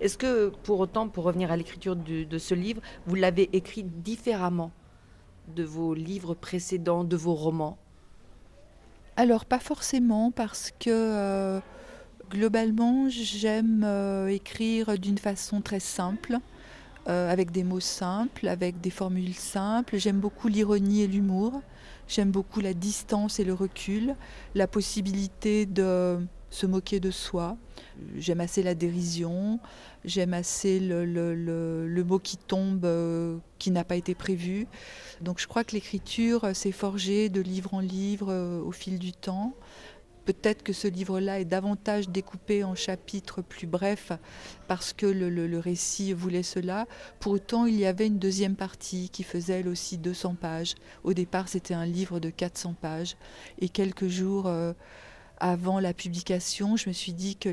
Est-ce 0.00 0.16
que, 0.16 0.48
pour 0.62 0.80
autant, 0.80 1.08
pour 1.08 1.24
revenir 1.24 1.52
à 1.52 1.56
l'écriture 1.56 1.94
de 1.96 2.38
ce 2.38 2.54
livre, 2.54 2.80
vous 3.06 3.16
l'avez 3.16 3.50
écrit 3.52 3.82
différemment? 3.82 4.72
De 5.54 5.64
vos 5.64 5.94
livres 5.94 6.34
précédents, 6.34 7.04
de 7.04 7.16
vos 7.16 7.34
romans 7.34 7.78
Alors 9.16 9.44
pas 9.44 9.58
forcément 9.58 10.30
parce 10.30 10.72
que 10.78 10.90
euh, 10.90 11.60
globalement 12.30 13.08
j'aime 13.08 13.82
euh, 13.84 14.28
écrire 14.28 14.98
d'une 14.98 15.18
façon 15.18 15.60
très 15.60 15.80
simple, 15.80 16.38
euh, 17.08 17.30
avec 17.30 17.50
des 17.50 17.64
mots 17.64 17.80
simples, 17.80 18.48
avec 18.48 18.80
des 18.80 18.90
formules 18.90 19.34
simples. 19.34 19.96
J'aime 19.96 20.20
beaucoup 20.20 20.48
l'ironie 20.48 21.02
et 21.02 21.06
l'humour. 21.06 21.62
J'aime 22.06 22.30
beaucoup 22.30 22.60
la 22.60 22.74
distance 22.74 23.38
et 23.38 23.44
le 23.44 23.54
recul, 23.54 24.14
la 24.54 24.66
possibilité 24.66 25.66
de 25.66 26.18
se 26.50 26.66
moquer 26.66 27.00
de 27.00 27.10
soi. 27.10 27.56
J'aime 28.16 28.40
assez 28.40 28.62
la 28.62 28.74
dérision, 28.74 29.60
j'aime 30.04 30.34
assez 30.34 30.80
le, 30.80 32.04
mot 32.06 32.18
qui 32.18 32.36
tombe, 32.36 32.84
euh, 32.84 33.38
qui 33.58 33.70
n'a 33.70 33.84
pas 33.84 33.96
été 33.96 34.14
prévu. 34.14 34.66
Donc 35.20 35.40
je 35.40 35.46
crois 35.46 35.64
que 35.64 35.72
l'écriture 35.72 36.44
euh, 36.44 36.54
s'est 36.54 36.72
forgée 36.72 37.28
de 37.28 37.40
livre 37.40 37.74
en 37.74 37.80
livre 37.80 38.28
euh, 38.30 38.60
au 38.60 38.72
fil 38.72 38.98
du 38.98 39.12
temps. 39.12 39.54
Peut-être 40.24 40.62
que 40.62 40.74
ce 40.74 40.86
livre-là 40.86 41.40
est 41.40 41.46
davantage 41.46 42.10
découpé 42.10 42.62
en 42.62 42.74
chapitres 42.74 43.40
plus 43.40 43.66
brefs 43.66 44.12
parce 44.66 44.92
que 44.92 45.06
le, 45.06 45.58
récit 45.58 46.12
voulait 46.12 46.42
cela. 46.42 46.86
Pour 47.18 47.32
autant, 47.32 47.64
il 47.64 47.76
y 47.76 47.86
avait 47.86 48.06
une 48.06 48.18
deuxième 48.18 48.54
partie 48.54 49.08
qui 49.08 49.22
faisait 49.22 49.60
elle 49.60 49.68
aussi 49.68 49.96
200 49.96 50.34
pages. 50.34 50.74
Au 51.02 51.14
départ, 51.14 51.48
c'était 51.48 51.72
un 51.72 51.86
livre 51.86 52.20
de 52.20 52.28
400 52.28 52.74
pages. 52.78 53.16
Et 53.58 53.70
quelques 53.70 54.08
jours 54.08 54.52
avant 55.40 55.80
la 55.80 55.94
publication, 55.94 56.76
je 56.76 56.88
me 56.88 56.92
suis 56.92 57.12
dit 57.12 57.36
que 57.36 57.50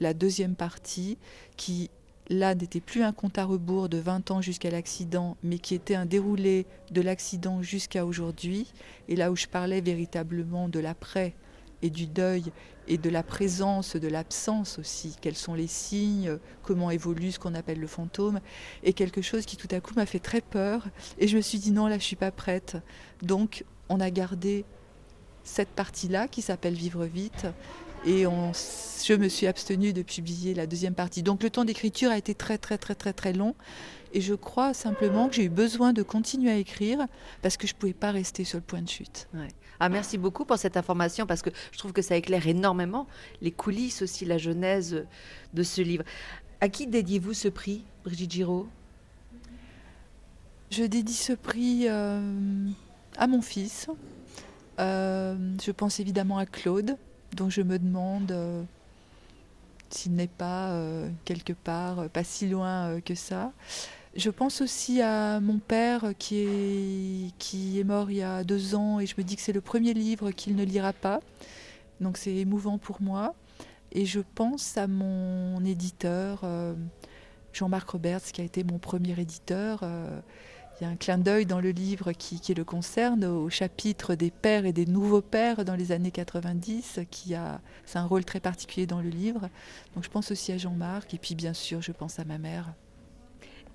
la 0.00 0.14
deuxième 0.14 0.54
partie, 0.54 1.18
qui 1.56 1.90
là 2.28 2.54
n'était 2.54 2.80
plus 2.80 3.02
un 3.02 3.12
compte 3.12 3.38
à 3.38 3.44
rebours 3.44 3.88
de 3.88 3.98
20 3.98 4.30
ans 4.30 4.42
jusqu'à 4.42 4.70
l'accident, 4.70 5.36
mais 5.42 5.58
qui 5.58 5.74
était 5.74 5.94
un 5.94 6.06
déroulé 6.06 6.66
de 6.90 7.00
l'accident 7.00 7.62
jusqu'à 7.62 8.04
aujourd'hui, 8.04 8.72
et 9.08 9.16
là 9.16 9.30
où 9.30 9.36
je 9.36 9.46
parlais 9.46 9.80
véritablement 9.80 10.68
de 10.68 10.80
l'après 10.80 11.34
et 11.82 11.90
du 11.90 12.06
deuil 12.06 12.44
et 12.88 12.98
de 12.98 13.10
la 13.10 13.22
présence, 13.22 13.96
de 13.96 14.08
l'absence 14.08 14.78
aussi, 14.78 15.16
quels 15.20 15.36
sont 15.36 15.54
les 15.54 15.66
signes, 15.66 16.38
comment 16.62 16.90
évolue 16.90 17.32
ce 17.32 17.38
qu'on 17.38 17.54
appelle 17.54 17.80
le 17.80 17.86
fantôme, 17.86 18.40
et 18.82 18.92
quelque 18.92 19.22
chose 19.22 19.44
qui 19.44 19.56
tout 19.56 19.68
à 19.70 19.80
coup 19.80 19.94
m'a 19.94 20.06
fait 20.06 20.18
très 20.18 20.40
peur, 20.40 20.86
et 21.18 21.28
je 21.28 21.36
me 21.36 21.42
suis 21.42 21.58
dit 21.58 21.70
non, 21.70 21.86
là 21.86 21.98
je 21.98 22.04
suis 22.04 22.16
pas 22.16 22.30
prête. 22.30 22.76
Donc 23.22 23.64
on 23.88 24.00
a 24.00 24.10
gardé 24.10 24.64
cette 25.46 25.70
partie-là 25.70 26.28
qui 26.28 26.42
s'appelle 26.42 26.74
Vivre 26.74 27.06
vite. 27.06 27.46
Et 28.04 28.22
je 28.22 29.14
me 29.14 29.28
suis 29.28 29.46
abstenue 29.46 29.92
de 29.92 30.02
publier 30.02 30.54
la 30.54 30.66
deuxième 30.66 30.94
partie. 30.94 31.22
Donc 31.22 31.42
le 31.42 31.50
temps 31.50 31.64
d'écriture 31.64 32.10
a 32.10 32.18
été 32.18 32.34
très 32.34 32.58
très 32.58 32.78
très 32.78 32.94
très 32.94 33.12
très 33.12 33.32
long. 33.32 33.54
Et 34.12 34.20
je 34.20 34.34
crois 34.34 34.74
simplement 34.74 35.28
que 35.28 35.34
j'ai 35.34 35.44
eu 35.44 35.48
besoin 35.48 35.92
de 35.92 36.02
continuer 36.02 36.50
à 36.50 36.56
écrire 36.56 37.06
parce 37.42 37.56
que 37.56 37.66
je 37.66 37.74
ne 37.74 37.78
pouvais 37.78 37.92
pas 37.92 38.12
rester 38.12 38.44
sur 38.44 38.58
le 38.58 38.62
point 38.62 38.80
de 38.80 38.88
chute. 38.88 39.28
Ah, 39.80 39.88
merci 39.88 40.18
beaucoup 40.18 40.44
pour 40.44 40.56
cette 40.56 40.76
information 40.76 41.26
parce 41.26 41.42
que 41.42 41.50
je 41.72 41.78
trouve 41.78 41.92
que 41.92 42.02
ça 42.02 42.16
éclaire 42.16 42.46
énormément 42.46 43.06
les 43.42 43.50
coulisses 43.50 44.02
aussi, 44.02 44.24
la 44.24 44.38
genèse 44.38 45.04
de 45.52 45.62
ce 45.62 45.82
livre. 45.82 46.04
À 46.60 46.68
qui 46.68 46.86
dédiez-vous 46.86 47.34
ce 47.34 47.48
prix, 47.48 47.84
Brigitte 48.04 48.30
Giraud? 48.30 48.68
Je 50.70 50.84
dédie 50.84 51.12
ce 51.12 51.32
prix 51.32 51.86
euh, 51.88 52.68
à 53.16 53.26
mon 53.26 53.42
fils, 53.42 53.88
je 54.78 55.70
pense 55.70 56.00
évidemment 56.00 56.38
à 56.38 56.46
Claude, 56.46 56.96
dont 57.34 57.50
je 57.50 57.62
me 57.62 57.78
demande 57.78 58.32
euh, 58.32 58.62
s'il 59.90 60.14
n'est 60.14 60.26
pas 60.26 60.70
euh, 60.70 61.08
quelque 61.24 61.52
part, 61.52 62.08
pas 62.10 62.24
si 62.24 62.48
loin 62.48 63.00
que 63.00 63.14
ça. 63.14 63.52
Je 64.14 64.30
pense 64.30 64.62
aussi 64.62 65.02
à 65.02 65.40
mon 65.40 65.58
père 65.58 66.12
qui 66.18 66.38
est, 66.38 67.32
qui 67.38 67.78
est 67.78 67.84
mort 67.84 68.10
il 68.10 68.18
y 68.18 68.22
a 68.22 68.44
deux 68.44 68.74
ans 68.74 68.98
et 68.98 69.06
je 69.06 69.14
me 69.18 69.22
dis 69.22 69.36
que 69.36 69.42
c'est 69.42 69.52
le 69.52 69.60
premier 69.60 69.92
livre 69.92 70.30
qu'il 70.30 70.56
ne 70.56 70.64
lira 70.64 70.94
pas. 70.94 71.20
Donc 72.00 72.16
c'est 72.16 72.34
émouvant 72.34 72.78
pour 72.78 73.02
moi. 73.02 73.34
Et 73.92 74.06
je 74.06 74.20
pense 74.34 74.76
à 74.78 74.86
mon 74.86 75.62
éditeur, 75.64 76.44
Jean-Marc 77.52 77.90
Roberts, 77.90 78.22
qui 78.32 78.40
a 78.40 78.44
été 78.44 78.64
mon 78.64 78.78
premier 78.78 79.18
éditeur 79.20 79.84
il 80.78 80.84
y 80.84 80.86
a 80.86 80.90
un 80.90 80.96
clin 80.96 81.16
d'œil 81.16 81.46
dans 81.46 81.60
le 81.60 81.70
livre 81.70 82.12
qui, 82.12 82.52
le 82.52 82.64
concerne 82.64 83.24
au 83.24 83.48
chapitre 83.48 84.14
des 84.14 84.30
pères 84.30 84.66
et 84.66 84.72
des 84.72 84.84
nouveaux 84.84 85.22
pères 85.22 85.64
dans 85.64 85.74
les 85.74 85.90
années 85.90 86.10
90, 86.10 87.00
qui 87.10 87.34
a, 87.34 87.60
un 87.94 88.04
rôle 88.04 88.24
très 88.24 88.40
particulier 88.40 88.86
dans 88.86 89.00
le 89.00 89.08
livre. 89.08 89.48
Donc 89.94 90.04
je 90.04 90.10
pense 90.10 90.30
aussi 90.30 90.52
à 90.52 90.58
Jean-Marc 90.58 91.14
et 91.14 91.18
puis 91.18 91.34
bien 91.34 91.54
sûr 91.54 91.80
je 91.80 91.92
pense 91.92 92.18
à 92.18 92.24
ma 92.24 92.36
mère. 92.36 92.74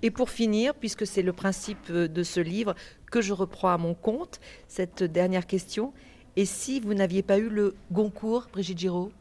Et 0.02 0.10
pour 0.10 0.30
finir, 0.30 0.74
puisque 0.74 1.06
c'est 1.06 1.22
le 1.22 1.32
principe 1.32 1.90
de 1.90 2.22
ce 2.22 2.40
livre 2.40 2.74
que 3.10 3.20
je 3.20 3.32
reprends 3.32 3.70
à 3.70 3.78
mon 3.78 3.94
compte, 3.94 4.40
cette 4.68 5.02
dernière 5.02 5.46
question, 5.46 5.92
et 6.36 6.44
si 6.44 6.80
vous 6.80 6.94
n'aviez 6.94 7.22
pas 7.22 7.38
eu 7.38 7.48
le 7.48 7.74
Goncourt, 7.90 8.48
Brigitte 8.52 8.78
Giraud? 8.78 9.12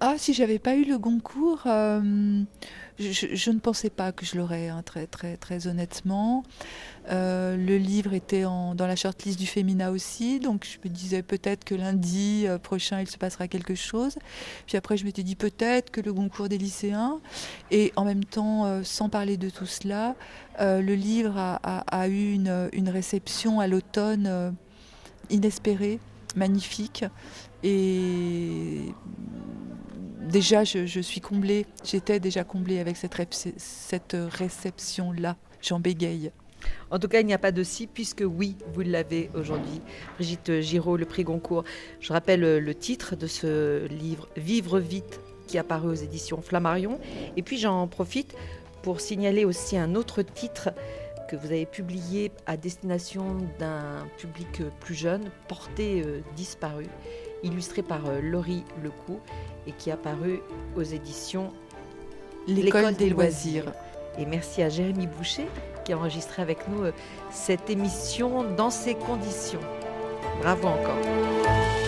Ah, 0.00 0.14
si 0.16 0.32
j'avais 0.32 0.60
pas 0.60 0.76
eu 0.76 0.84
le 0.84 0.96
Goncourt, 0.96 1.62
euh, 1.66 2.42
je, 3.00 3.50
ne 3.50 3.58
pensais 3.58 3.90
pas 3.90 4.12
que 4.12 4.24
je 4.24 4.36
l'aurais, 4.36 4.68
hein, 4.68 4.82
très, 4.84 5.08
très, 5.08 5.36
très 5.36 5.66
honnêtement. 5.66 6.44
Euh, 7.10 7.56
le 7.56 7.78
livre 7.78 8.14
était 8.14 8.42
dans 8.42 8.86
la 8.86 8.94
shortlist 8.94 9.38
du 9.38 9.46
Femina 9.46 9.90
aussi, 9.90 10.38
donc 10.38 10.64
je 10.64 10.88
me 10.88 10.94
disais 10.94 11.22
peut-être 11.22 11.64
que 11.64 11.74
lundi 11.74 12.44
euh, 12.46 12.58
prochain 12.58 13.00
il 13.00 13.08
se 13.08 13.16
passera 13.16 13.48
quelque 13.48 13.74
chose. 13.74 14.18
Puis 14.66 14.76
après 14.76 14.96
je 14.96 15.04
m'étais 15.04 15.24
dit 15.24 15.34
peut-être 15.34 15.90
que 15.90 16.00
le 16.00 16.12
Goncourt 16.12 16.48
des 16.48 16.58
lycéens. 16.58 17.18
Et 17.72 17.92
en 17.96 18.04
même 18.04 18.24
temps, 18.24 18.84
sans 18.84 19.08
parler 19.08 19.36
de 19.36 19.50
tout 19.50 19.66
cela, 19.66 20.14
le 20.60 20.94
livre 20.94 21.36
a, 21.36 22.08
eu 22.08 22.34
une, 22.34 22.68
une, 22.72 22.88
réception 22.88 23.58
à 23.58 23.66
l'automne 23.66 24.54
inespérée, 25.30 25.98
magnifique. 26.36 27.04
Et 27.62 28.94
déjà, 30.28 30.64
je, 30.64 31.00
suis 31.00 31.20
comblée, 31.20 31.66
j'étais 31.84 32.20
déjà 32.20 32.44
comblée 32.44 32.78
avec 32.78 32.96
cette, 32.96 33.16
cette 33.56 34.16
réception-là. 34.16 35.36
J'en 35.60 35.80
bégaye. 35.80 36.30
En 36.90 36.98
tout 36.98 37.08
cas, 37.08 37.20
il 37.20 37.26
n'y 37.26 37.34
a 37.34 37.38
pas 37.38 37.52
de 37.52 37.62
si, 37.62 37.86
puisque 37.86 38.24
oui, 38.26 38.56
vous 38.72 38.80
l'avez 38.80 39.30
aujourd'hui. 39.34 39.80
Brigitte 40.16 40.60
Giraud, 40.60 40.96
le 40.96 41.04
prix 41.04 41.24
Goncourt. 41.24 41.64
Je 42.00 42.12
rappelle 42.12 42.58
le 42.58 42.74
titre 42.74 43.16
de 43.16 43.26
ce 43.26 43.86
livre, 43.86 44.28
Vivre 44.36 44.78
vite, 44.78 45.20
qui 45.46 45.56
est 45.56 45.60
apparu 45.60 45.88
aux 45.88 45.94
éditions 45.94 46.40
Flammarion. 46.40 47.00
Et 47.36 47.42
puis 47.42 47.58
j'en 47.58 47.86
profite 47.88 48.34
pour 48.82 49.00
signaler 49.00 49.44
aussi 49.44 49.76
un 49.76 49.94
autre 49.94 50.22
titre 50.22 50.70
que 51.28 51.36
vous 51.36 51.46
avez 51.46 51.66
publié 51.66 52.32
à 52.46 52.56
destination 52.56 53.36
d'un 53.58 54.06
public 54.16 54.62
plus 54.80 54.94
jeune, 54.94 55.30
Porté 55.46 56.02
euh, 56.02 56.20
disparu, 56.36 56.86
illustré 57.42 57.82
par 57.82 58.06
euh, 58.06 58.20
Laurie 58.22 58.64
Lecou 58.82 59.20
et 59.68 59.72
qui 59.72 59.90
est 59.90 59.92
apparu 59.92 60.40
aux 60.76 60.82
éditions 60.82 61.52
L'école 62.48 62.94
des, 62.94 63.10
loisirs. 63.10 63.72
Et 64.18 64.24
merci 64.24 64.62
à 64.62 64.70
Jérémy 64.70 65.06
Boucher 65.06 65.46
qui 65.84 65.92
a 65.92 65.98
enregistré 65.98 66.42
avec 66.42 66.66
nous 66.68 66.84
euh, 66.84 66.92
cette 67.30 67.70
émission 67.70 68.44
dans 68.56 68.70
ces 68.70 68.94
conditions. 68.94 69.60
Bravo 70.42 70.68
encore. 70.68 71.87